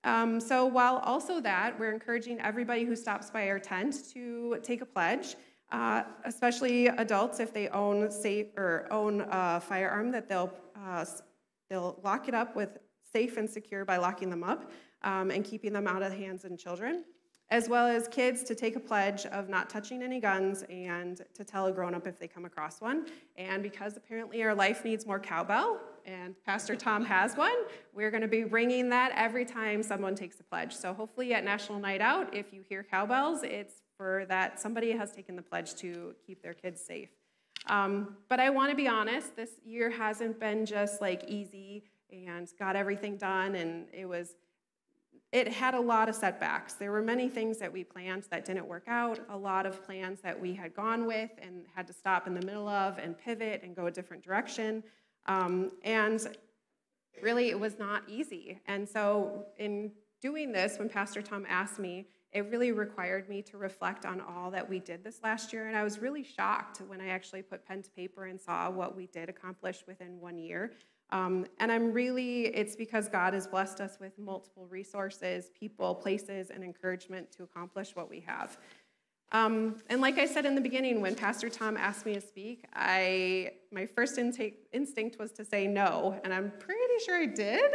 Um, 0.04 0.38
so 0.38 0.64
while 0.66 0.98
also 0.98 1.40
that, 1.40 1.76
we're 1.78 1.92
encouraging 1.92 2.40
everybody 2.40 2.84
who 2.84 2.94
stops 2.94 3.30
by 3.30 3.48
our 3.48 3.58
tent 3.58 4.08
to 4.12 4.60
take 4.62 4.80
a 4.80 4.86
pledge, 4.86 5.34
uh, 5.72 6.04
especially 6.24 6.86
adults 6.86 7.40
if 7.40 7.52
they 7.52 7.68
own 7.68 8.08
safe 8.08 8.46
or 8.56 8.86
own 8.92 9.26
a 9.28 9.60
firearm 9.60 10.12
that 10.12 10.28
they'll 10.28 10.52
uh, 10.76 11.04
they'll 11.68 11.98
lock 12.04 12.28
it 12.28 12.34
up 12.34 12.54
with 12.54 12.78
safe 13.12 13.36
and 13.38 13.50
secure 13.50 13.84
by 13.84 13.96
locking 13.96 14.30
them 14.30 14.44
up 14.44 14.70
um, 15.02 15.32
and 15.32 15.44
keeping 15.44 15.72
them 15.72 15.88
out 15.88 16.02
of 16.02 16.12
the 16.12 16.16
hands 16.16 16.44
of 16.44 16.56
children 16.56 17.02
as 17.50 17.68
well 17.68 17.86
as 17.86 18.08
kids 18.08 18.42
to 18.42 18.54
take 18.54 18.74
a 18.74 18.80
pledge 18.80 19.24
of 19.26 19.48
not 19.48 19.70
touching 19.70 20.02
any 20.02 20.18
guns 20.18 20.64
and 20.68 21.22
to 21.32 21.44
tell 21.44 21.66
a 21.66 21.72
grown 21.72 21.94
up 21.94 22.06
if 22.06 22.18
they 22.18 22.26
come 22.26 22.44
across 22.44 22.80
one. 22.80 23.06
And 23.36 23.62
because 23.62 23.96
apparently 23.96 24.42
our 24.42 24.54
life 24.54 24.84
needs 24.84 25.06
more 25.06 25.20
cowbell, 25.20 25.78
and 26.04 26.34
Pastor 26.44 26.76
Tom 26.76 27.04
has 27.04 27.36
one, 27.36 27.54
we're 27.92 28.10
going 28.10 28.22
to 28.22 28.28
be 28.28 28.44
ringing 28.44 28.88
that 28.90 29.12
every 29.14 29.44
time 29.44 29.82
someone 29.82 30.14
takes 30.14 30.40
a 30.40 30.44
pledge. 30.44 30.74
So 30.74 30.92
hopefully 30.92 31.34
at 31.34 31.44
National 31.44 31.78
Night 31.78 32.00
Out, 32.00 32.34
if 32.34 32.52
you 32.52 32.62
hear 32.68 32.82
cowbells, 32.82 33.42
it's 33.42 33.82
for 33.96 34.24
that 34.28 34.60
somebody 34.60 34.92
has 34.92 35.12
taken 35.12 35.36
the 35.36 35.42
pledge 35.42 35.74
to 35.76 36.14
keep 36.24 36.42
their 36.42 36.54
kids 36.54 36.80
safe. 36.80 37.08
Um, 37.68 38.16
but 38.28 38.38
I 38.38 38.50
want 38.50 38.70
to 38.70 38.76
be 38.76 38.86
honest, 38.86 39.34
this 39.34 39.50
year 39.64 39.90
hasn't 39.90 40.38
been 40.38 40.66
just 40.66 41.00
like 41.00 41.24
easy 41.26 41.84
and 42.12 42.48
got 42.58 42.76
everything 42.76 43.16
done, 43.16 43.56
and 43.56 43.86
it 43.92 44.06
was 44.06 44.36
it 45.32 45.48
had 45.48 45.74
a 45.74 45.80
lot 45.80 46.08
of 46.08 46.14
setbacks. 46.14 46.74
There 46.74 46.92
were 46.92 47.02
many 47.02 47.28
things 47.28 47.58
that 47.58 47.72
we 47.72 47.84
planned 47.84 48.24
that 48.30 48.44
didn't 48.44 48.66
work 48.66 48.84
out, 48.86 49.18
a 49.28 49.36
lot 49.36 49.66
of 49.66 49.84
plans 49.84 50.20
that 50.20 50.40
we 50.40 50.54
had 50.54 50.74
gone 50.74 51.06
with 51.06 51.30
and 51.42 51.64
had 51.74 51.86
to 51.88 51.92
stop 51.92 52.26
in 52.26 52.34
the 52.34 52.44
middle 52.46 52.68
of 52.68 52.98
and 52.98 53.18
pivot 53.18 53.62
and 53.62 53.74
go 53.74 53.86
a 53.86 53.90
different 53.90 54.22
direction. 54.22 54.82
Um, 55.26 55.72
and 55.82 56.36
really, 57.22 57.50
it 57.50 57.58
was 57.58 57.78
not 57.78 58.04
easy. 58.08 58.60
And 58.66 58.88
so, 58.88 59.46
in 59.58 59.90
doing 60.22 60.52
this, 60.52 60.78
when 60.78 60.88
Pastor 60.88 61.22
Tom 61.22 61.44
asked 61.48 61.78
me, 61.78 62.06
it 62.32 62.50
really 62.50 62.72
required 62.72 63.28
me 63.28 63.42
to 63.42 63.56
reflect 63.56 64.04
on 64.04 64.20
all 64.20 64.50
that 64.50 64.68
we 64.68 64.78
did 64.78 65.02
this 65.02 65.20
last 65.22 65.52
year. 65.52 65.68
And 65.68 65.76
I 65.76 65.82
was 65.82 65.98
really 65.98 66.22
shocked 66.22 66.82
when 66.86 67.00
I 67.00 67.08
actually 67.08 67.42
put 67.42 67.66
pen 67.66 67.82
to 67.82 67.90
paper 67.90 68.26
and 68.26 68.40
saw 68.40 68.70
what 68.70 68.96
we 68.96 69.06
did 69.06 69.28
accomplish 69.28 69.84
within 69.86 70.20
one 70.20 70.38
year. 70.38 70.72
Um, 71.10 71.46
and 71.60 71.70
I'm 71.70 71.92
really, 71.92 72.46
it's 72.46 72.74
because 72.74 73.08
God 73.08 73.32
has 73.34 73.46
blessed 73.46 73.80
us 73.80 73.98
with 74.00 74.18
multiple 74.18 74.66
resources, 74.66 75.50
people, 75.58 75.94
places, 75.94 76.50
and 76.50 76.64
encouragement 76.64 77.30
to 77.32 77.44
accomplish 77.44 77.94
what 77.94 78.10
we 78.10 78.20
have. 78.20 78.58
Um, 79.32 79.76
and 79.88 80.00
like 80.00 80.18
I 80.18 80.26
said 80.26 80.46
in 80.46 80.54
the 80.54 80.60
beginning, 80.60 81.00
when 81.00 81.14
Pastor 81.14 81.48
Tom 81.48 81.76
asked 81.76 82.06
me 82.06 82.14
to 82.14 82.20
speak, 82.20 82.64
I 82.74 83.52
my 83.72 83.86
first 83.86 84.18
intake, 84.18 84.68
instinct 84.72 85.18
was 85.18 85.32
to 85.32 85.44
say 85.44 85.66
no, 85.66 86.18
and 86.22 86.32
I'm 86.32 86.52
pretty 86.58 87.04
sure 87.04 87.20
I 87.20 87.26
did. 87.26 87.70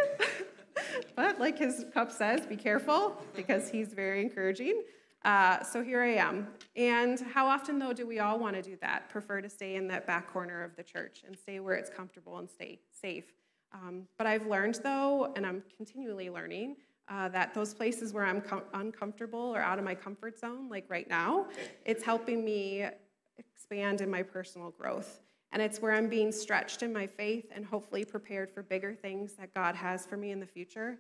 but 1.16 1.40
like 1.40 1.60
his 1.60 1.86
cup 1.94 2.12
says, 2.12 2.46
be 2.46 2.56
careful 2.56 3.22
because 3.36 3.70
he's 3.70 3.94
very 3.94 4.22
encouraging. 4.22 4.82
Uh, 5.24 5.62
so 5.64 5.84
here 5.84 6.02
I 6.02 6.16
am. 6.16 6.48
And 6.76 7.20
how 7.20 7.46
often, 7.46 7.78
though, 7.78 7.94
do 7.94 8.08
we 8.08 8.20
all 8.20 8.40
want 8.40 8.56
to 8.56 8.62
do 8.62 8.76
that? 8.82 9.10
Prefer 9.10 9.42
to 9.42 9.50
stay 9.50 9.76
in 9.76 9.88
that 9.90 10.08
back 10.08 10.32
corner 10.32 10.64
of 10.64 10.76
the 10.76 10.84
church 10.84 11.24
and 11.26 11.38
stay 11.38 11.60
where 11.60 11.76
it's 11.76 11.90
comfortable 11.90 12.40
and 12.40 12.50
stay 12.50 12.80
safe. 12.90 13.26
Um, 13.74 14.08
but 14.18 14.26
I've 14.26 14.48
learned, 14.48 14.80
though, 14.84 15.32
and 15.36 15.46
I'm 15.46 15.64
continually 15.78 16.30
learning, 16.30 16.78
uh, 17.08 17.30
that 17.30 17.54
those 17.54 17.74
places 17.74 18.14
where 18.14 18.26
I'm 18.26 18.42
com- 18.42 18.64
uncomfortable 18.74 19.40
or 19.40 19.60
out 19.60 19.78
of 19.78 19.86
my 19.86 19.96
comfort 19.96 20.40
zone, 20.40 20.70
like 20.70 20.86
right 20.90 21.10
now, 21.10 21.46
it's 21.86 22.04
helping 22.04 22.44
me 22.44 22.86
expand 23.38 24.02
in 24.02 24.10
my 24.10 24.24
personal 24.24 24.72
growth. 24.72 25.22
And 25.54 25.62
it's 25.62 25.82
where 25.82 25.94
I'm 25.94 26.08
being 26.08 26.32
stretched 26.32 26.82
in 26.82 26.94
my 26.94 27.06
faith 27.06 27.52
and 27.54 27.66
hopefully 27.66 28.06
prepared 28.06 28.50
for 28.50 28.64
bigger 28.64 28.96
things 28.96 29.34
that 29.34 29.54
God 29.54 29.76
has 29.76 30.06
for 30.06 30.16
me 30.18 30.32
in 30.32 30.40
the 30.40 30.46
future. 30.46 30.98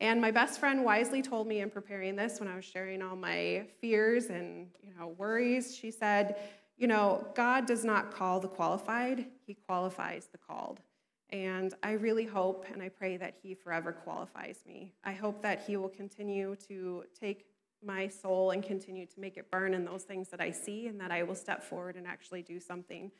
And 0.00 0.20
my 0.20 0.30
best 0.30 0.58
friend 0.58 0.84
wisely 0.84 1.20
told 1.20 1.46
me 1.46 1.60
in 1.60 1.70
preparing 1.70 2.16
this 2.16 2.40
when 2.40 2.48
I 2.48 2.56
was 2.56 2.64
sharing 2.64 3.02
all 3.02 3.16
my 3.16 3.66
fears 3.80 4.26
and 4.26 4.68
you 4.82 4.92
know 4.98 5.08
worries, 5.18 5.76
she 5.76 5.90
said, 5.90 6.36
you 6.78 6.86
know, 6.86 7.26
God 7.34 7.66
does 7.66 7.84
not 7.84 8.12
call 8.12 8.40
the 8.40 8.48
qualified, 8.48 9.26
he 9.46 9.54
qualifies 9.54 10.28
the 10.32 10.38
called. 10.38 10.80
And 11.28 11.74
I 11.82 11.92
really 11.92 12.24
hope 12.24 12.64
and 12.72 12.82
I 12.82 12.88
pray 12.88 13.16
that 13.18 13.34
he 13.42 13.54
forever 13.54 13.92
qualifies 13.92 14.60
me. 14.66 14.94
I 15.04 15.12
hope 15.12 15.42
that 15.42 15.62
he 15.66 15.76
will 15.76 15.90
continue 15.90 16.56
to 16.68 17.04
take 17.18 17.44
my 17.84 18.08
soul 18.08 18.50
and 18.50 18.62
continue 18.62 19.06
to 19.06 19.20
make 19.20 19.36
it 19.36 19.50
burn 19.50 19.74
in 19.74 19.84
those 19.84 20.02
things 20.02 20.28
that 20.28 20.40
I 20.40 20.50
see 20.50 20.86
and 20.86 21.00
that 21.00 21.10
I 21.10 21.22
will 21.22 21.34
step 21.34 21.62
forward 21.62 21.96
and 21.96 22.06
actually 22.06 22.42
do 22.42 22.58
something 22.58 23.10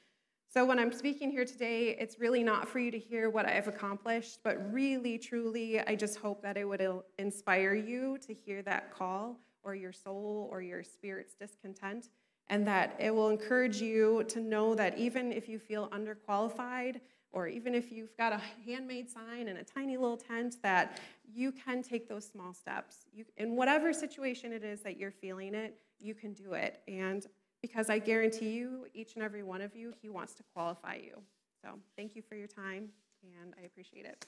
so, 0.53 0.65
when 0.65 0.81
I'm 0.81 0.93
speaking 0.93 1.31
here 1.31 1.45
today, 1.45 1.97
it's 1.97 2.19
really 2.19 2.43
not 2.43 2.67
for 2.67 2.81
you 2.81 2.91
to 2.91 2.99
hear 2.99 3.31
what 3.31 3.47
I've 3.47 3.69
accomplished, 3.69 4.41
but 4.43 4.73
really, 4.73 5.17
truly, 5.17 5.79
I 5.79 5.95
just 5.95 6.19
hope 6.19 6.43
that 6.43 6.57
it 6.57 6.65
would 6.69 6.85
inspire 7.21 7.75
you 7.75 8.19
to 8.27 8.35
hear 8.35 8.61
that 8.63 8.93
call 8.93 9.39
or 9.63 9.77
your 9.77 9.93
soul 9.93 10.49
or 10.51 10.61
your 10.61 10.83
spirit's 10.83 11.35
discontent, 11.35 12.09
and 12.49 12.67
that 12.67 12.97
it 12.99 13.15
will 13.15 13.29
encourage 13.29 13.81
you 13.81 14.25
to 14.25 14.41
know 14.41 14.75
that 14.75 14.99
even 14.99 15.33
if 15.33 15.49
you 15.49 15.61
feel 15.61 15.89
underqualified, 15.91 17.01
or 17.31 17.47
even 17.47 17.73
if 17.73 17.93
you've 17.93 18.17
got 18.17 18.33
a 18.33 18.41
handmade 18.67 19.09
sign 19.09 19.47
and 19.47 19.57
a 19.57 19.63
tiny 19.63 19.97
little 19.97 20.17
tent, 20.17 20.57
that 20.65 20.99
you 21.33 21.53
can 21.53 21.81
take 21.81 22.09
those 22.09 22.27
small 22.27 22.53
steps. 22.53 23.07
You, 23.13 23.25
in 23.37 23.55
whatever 23.55 23.93
situation 23.93 24.53
it 24.53 24.65
is 24.65 24.81
that 24.83 24.97
you're 24.97 25.13
feeling 25.13 25.55
it, 25.55 25.77
you 26.01 26.13
can 26.13 26.33
do 26.33 26.55
it. 26.55 26.81
And 26.89 27.25
because 27.63 27.91
I 27.91 27.99
guarantee 27.99 28.51
you, 28.51 28.87
each 28.95 29.15
and 29.15 29.25
every 29.25 29.43
one 29.43 29.61
of 29.61 29.75
you, 29.75 29.93
He 30.01 30.09
wants 30.09 30.35
to 30.35 30.43
qualify 30.55 30.97
you. 30.97 31.21
So 31.63 31.71
thank 31.97 32.17
you 32.17 32.23
for 32.23 32.35
your 32.35 32.47
time, 32.47 32.89
and 33.23 33.55
I 33.61 33.67
appreciate 33.67 34.07
it. 34.07 34.27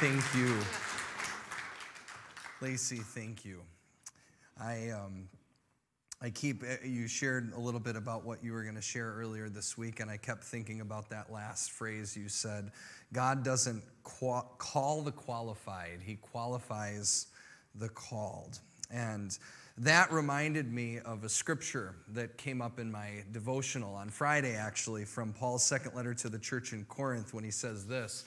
Thank 0.00 0.22
you. 0.34 0.56
Lacey, 2.60 2.96
thank 2.96 3.44
you. 3.44 3.60
I, 4.58 4.90
um, 4.90 5.28
I 6.20 6.30
keep, 6.30 6.62
uh, 6.62 6.84
you 6.84 7.06
shared 7.06 7.52
a 7.54 7.60
little 7.60 7.80
bit 7.80 7.96
about 7.96 8.24
what 8.24 8.42
you 8.42 8.52
were 8.52 8.62
going 8.62 8.74
to 8.74 8.82
share 8.82 9.14
earlier 9.14 9.48
this 9.48 9.78
week, 9.78 10.00
and 10.00 10.10
I 10.10 10.16
kept 10.16 10.44
thinking 10.44 10.80
about 10.80 11.08
that 11.10 11.32
last 11.32 11.70
phrase 11.70 12.16
you 12.16 12.28
said. 12.28 12.72
God 13.12 13.42
doesn't 13.42 13.82
call 14.02 15.02
the 15.02 15.12
qualified, 15.12 16.00
He 16.04 16.16
qualifies 16.16 17.28
the 17.74 17.88
called. 17.88 18.58
And 18.90 19.38
that 19.80 20.12
reminded 20.12 20.70
me 20.70 20.98
of 20.98 21.24
a 21.24 21.28
scripture 21.28 21.94
that 22.12 22.36
came 22.36 22.60
up 22.60 22.78
in 22.78 22.92
my 22.92 23.24
devotional 23.32 23.94
on 23.94 24.10
Friday, 24.10 24.54
actually, 24.54 25.06
from 25.06 25.32
Paul's 25.32 25.64
second 25.64 25.94
letter 25.94 26.12
to 26.12 26.28
the 26.28 26.38
church 26.38 26.74
in 26.74 26.84
Corinth 26.84 27.32
when 27.32 27.44
he 27.44 27.50
says 27.50 27.86
this. 27.86 28.24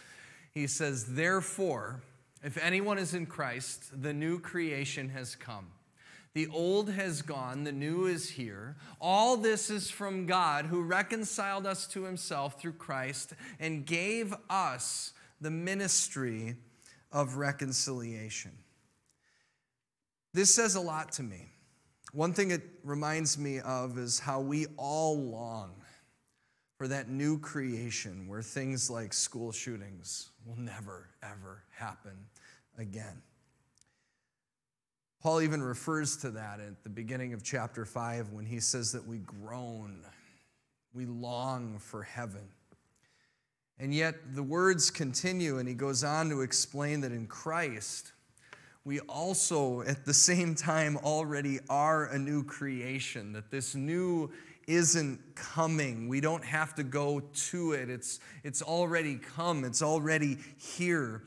He 0.52 0.66
says, 0.66 1.06
Therefore, 1.06 2.02
if 2.44 2.58
anyone 2.58 2.98
is 2.98 3.14
in 3.14 3.28
Christ, 3.28 4.02
the 4.02 4.14
new 4.14 4.40
creation 4.40 5.10
has 5.10 5.36
come. 5.36 5.68
The 6.34 6.48
old 6.48 6.90
has 6.90 7.22
gone, 7.22 7.64
the 7.64 7.72
new 7.72 8.08
is 8.08 8.32
here. 8.32 8.76
All 9.00 9.38
this 9.38 9.70
is 9.70 9.92
from 9.92 10.26
God 10.26 10.66
who 10.66 10.82
reconciled 10.82 11.68
us 11.68 11.86
to 11.90 12.04
himself 12.04 12.60
through 12.60 12.74
Christ 12.74 13.34
and 13.60 13.86
gave 13.86 14.34
us 14.50 15.14
the 15.40 15.52
ministry 15.52 16.56
of 17.12 17.36
reconciliation. 17.36 18.54
This 20.34 20.54
says 20.54 20.76
a 20.76 20.82
lot 20.82 21.12
to 21.14 21.24
me. 21.24 21.52
One 22.12 22.34
thing 22.34 22.52
it 22.52 22.62
reminds 22.84 23.38
me 23.38 23.60
of 23.60 23.98
is 23.98 24.20
how 24.20 24.40
we 24.40 24.68
all 24.78 25.18
long 25.18 25.74
for 26.78 26.88
that 26.88 27.10
new 27.10 27.40
creation 27.40 28.28
where 28.28 28.42
things 28.42 28.90
like 28.90 29.14
school 29.14 29.52
shootings 29.52 30.32
will 30.46 30.58
never, 30.58 31.10
ever 31.22 31.64
happen 31.72 32.18
again. 32.78 33.22
Paul 35.22 35.42
even 35.42 35.62
refers 35.62 36.18
to 36.18 36.32
that 36.32 36.60
at 36.60 36.84
the 36.84 36.90
beginning 36.90 37.34
of 37.34 37.44
chapter 37.44 37.86
5 37.86 38.34
when 38.34 38.46
he 38.46 38.60
says 38.60 38.92
that 38.92 39.08
we 39.08 39.20
groan, 39.20 40.04
we 40.94 41.06
long 41.06 41.80
for 41.80 42.04
heaven. 42.04 42.50
And 43.80 43.94
yet 43.94 44.16
the 44.34 44.44
words 44.44 44.92
continue, 44.92 45.60
and 45.60 45.68
he 45.68 45.76
goes 45.76 46.04
on 46.04 46.30
to 46.30 46.42
explain 46.42 47.02
that 47.02 47.12
in 47.12 47.28
Christ, 47.28 48.13
we 48.86 49.00
also, 49.02 49.82
at 49.82 50.06
the 50.06 50.14
same 50.14 50.56
time, 50.56 50.98
already 50.98 51.60
are 51.70 52.06
a 52.06 52.20
new 52.20 52.44
creation, 52.44 53.32
that 53.34 53.50
this 53.50 53.76
new 53.76 54.30
isn't 54.68 55.20
coming. 55.36 56.08
We 56.08 56.20
don't 56.20 56.44
have 56.44 56.76
to 56.76 56.84
go 56.84 57.22
to 57.22 57.72
it, 57.74 57.90
it's, 57.90 58.20
it's 58.44 58.62
already 58.62 59.16
come, 59.16 59.64
it's 59.64 59.82
already 59.82 60.38
here. 60.58 61.24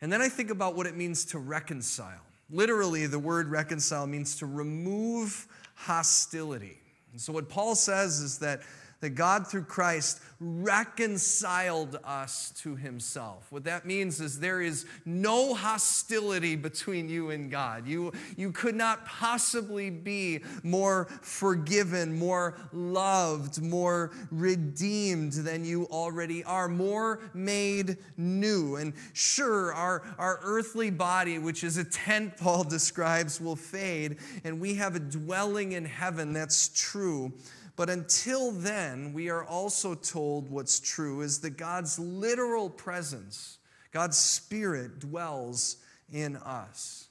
And 0.00 0.12
then 0.12 0.22
I 0.22 0.28
think 0.28 0.50
about 0.50 0.76
what 0.76 0.86
it 0.86 0.96
means 0.96 1.24
to 1.26 1.38
reconcile. 1.38 2.22
Literally, 2.48 3.06
the 3.06 3.18
word 3.18 3.48
reconcile 3.48 4.06
means 4.06 4.36
to 4.36 4.46
remove 4.46 5.46
hostility. 5.74 6.78
And 7.12 7.20
so, 7.20 7.32
what 7.32 7.48
Paul 7.48 7.74
says 7.74 8.20
is 8.20 8.38
that 8.38 8.62
that 9.00 9.10
God, 9.10 9.46
through 9.46 9.64
Christ, 9.64 10.20
reconciled 10.40 11.98
us 12.02 12.52
to 12.62 12.74
himself. 12.74 13.46
What 13.50 13.64
that 13.64 13.84
means 13.84 14.20
is 14.20 14.40
there 14.40 14.62
is 14.62 14.86
no 15.04 15.54
hostility 15.54 16.56
between 16.56 17.10
you 17.10 17.30
and 17.30 17.50
God. 17.50 17.86
You, 17.86 18.12
you 18.36 18.52
could 18.52 18.74
not 18.74 19.04
possibly 19.04 19.90
be 19.90 20.40
more 20.62 21.08
forgiven, 21.20 22.18
more 22.18 22.56
loved, 22.72 23.62
more 23.62 24.12
redeemed 24.30 25.32
than 25.32 25.64
you 25.64 25.86
already 25.90 26.42
are, 26.44 26.68
more 26.68 27.20
made 27.34 27.98
new. 28.16 28.76
And 28.76 28.94
sure, 29.12 29.74
our, 29.74 30.02
our 30.18 30.40
earthly 30.42 30.90
body, 30.90 31.38
which 31.38 31.64
is 31.64 31.76
a 31.76 31.84
tent, 31.84 32.38
Paul 32.38 32.64
describes, 32.70 33.40
will 33.40 33.56
fade, 33.56 34.18
and 34.44 34.58
we 34.58 34.74
have 34.74 34.94
a 34.94 35.00
dwelling 35.00 35.72
in 35.72 35.84
heaven. 35.84 36.32
That's 36.32 36.68
true. 36.68 37.32
But 37.80 37.88
until 37.88 38.52
then, 38.52 39.14
we 39.14 39.30
are 39.30 39.42
also 39.42 39.94
told 39.94 40.50
what's 40.50 40.80
true 40.80 41.22
is 41.22 41.40
that 41.40 41.56
God's 41.56 41.98
literal 41.98 42.68
presence, 42.68 43.56
God's 43.90 44.18
Spirit 44.18 44.98
dwells 44.98 45.78
in 46.12 46.36
us. 46.36 47.08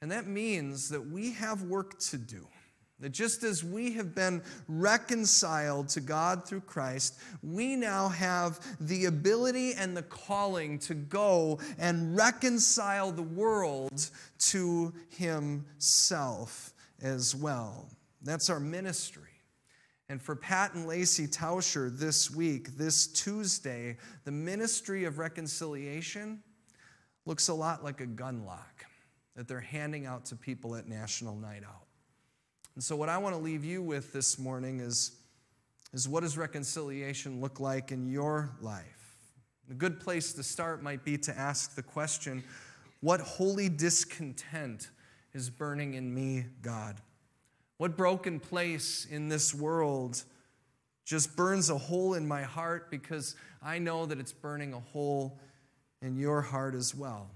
And 0.00 0.12
that 0.12 0.28
means 0.28 0.88
that 0.90 1.04
we 1.04 1.32
have 1.32 1.62
work 1.62 1.98
to 1.98 2.16
do. 2.16 2.46
That 3.00 3.08
just 3.08 3.42
as 3.42 3.64
we 3.64 3.94
have 3.94 4.14
been 4.14 4.44
reconciled 4.68 5.88
to 5.88 6.00
God 6.00 6.46
through 6.46 6.60
Christ, 6.60 7.18
we 7.42 7.74
now 7.74 8.08
have 8.08 8.60
the 8.78 9.06
ability 9.06 9.72
and 9.72 9.96
the 9.96 10.04
calling 10.04 10.78
to 10.78 10.94
go 10.94 11.58
and 11.76 12.16
reconcile 12.16 13.10
the 13.10 13.22
world 13.22 14.10
to 14.50 14.94
Himself 15.08 16.72
as 17.02 17.34
well. 17.34 17.88
That's 18.22 18.48
our 18.48 18.60
ministry. 18.60 19.33
And 20.14 20.22
for 20.22 20.36
Pat 20.36 20.74
and 20.74 20.86
Lacey 20.86 21.26
Tauscher 21.26 21.90
this 21.90 22.30
week, 22.30 22.76
this 22.76 23.08
Tuesday, 23.08 23.96
the 24.22 24.30
ministry 24.30 25.06
of 25.06 25.18
reconciliation 25.18 26.40
looks 27.26 27.48
a 27.48 27.52
lot 27.52 27.82
like 27.82 28.00
a 28.00 28.06
gun 28.06 28.44
lock 28.44 28.84
that 29.34 29.48
they're 29.48 29.58
handing 29.58 30.06
out 30.06 30.24
to 30.26 30.36
people 30.36 30.76
at 30.76 30.86
National 30.86 31.34
Night 31.34 31.64
Out. 31.64 31.88
And 32.76 32.84
so, 32.84 32.94
what 32.94 33.08
I 33.08 33.18
want 33.18 33.34
to 33.34 33.42
leave 33.42 33.64
you 33.64 33.82
with 33.82 34.12
this 34.12 34.38
morning 34.38 34.78
is, 34.78 35.16
is 35.92 36.08
what 36.08 36.20
does 36.20 36.38
reconciliation 36.38 37.40
look 37.40 37.58
like 37.58 37.90
in 37.90 38.06
your 38.06 38.50
life? 38.60 39.16
A 39.68 39.74
good 39.74 39.98
place 39.98 40.32
to 40.34 40.44
start 40.44 40.80
might 40.80 41.04
be 41.04 41.18
to 41.18 41.36
ask 41.36 41.74
the 41.74 41.82
question 41.82 42.44
what 43.00 43.20
holy 43.20 43.68
discontent 43.68 44.90
is 45.32 45.50
burning 45.50 45.94
in 45.94 46.14
me, 46.14 46.46
God? 46.62 47.00
What 47.76 47.96
broken 47.96 48.40
place 48.40 49.06
in 49.10 49.28
this 49.28 49.54
world 49.54 50.22
just 51.04 51.36
burns 51.36 51.70
a 51.70 51.78
hole 51.78 52.14
in 52.14 52.26
my 52.26 52.42
heart 52.42 52.90
because 52.90 53.36
I 53.62 53.78
know 53.78 54.06
that 54.06 54.18
it's 54.18 54.32
burning 54.32 54.72
a 54.72 54.80
hole 54.80 55.40
in 56.00 56.16
your 56.16 56.40
heart 56.40 56.74
as 56.74 56.94
well? 56.94 57.30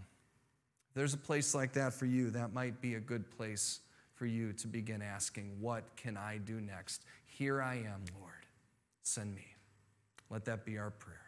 If 0.88 0.94
there's 0.94 1.14
a 1.14 1.18
place 1.18 1.54
like 1.54 1.72
that 1.74 1.92
for 1.92 2.06
you, 2.06 2.30
that 2.30 2.52
might 2.52 2.80
be 2.80 2.94
a 2.94 3.00
good 3.00 3.30
place 3.30 3.80
for 4.14 4.26
you 4.26 4.52
to 4.54 4.66
begin 4.66 5.02
asking, 5.02 5.60
What 5.60 5.84
can 5.96 6.16
I 6.16 6.38
do 6.38 6.60
next? 6.60 7.04
Here 7.26 7.62
I 7.62 7.74
am, 7.76 8.04
Lord. 8.18 8.32
Send 9.02 9.34
me. 9.34 9.46
Let 10.30 10.44
that 10.46 10.64
be 10.64 10.78
our 10.78 10.90
prayer. 10.90 11.27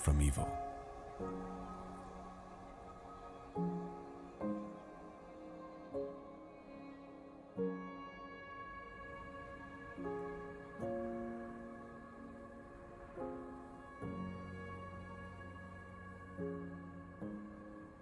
from 0.00 0.22
evil. 0.22 0.59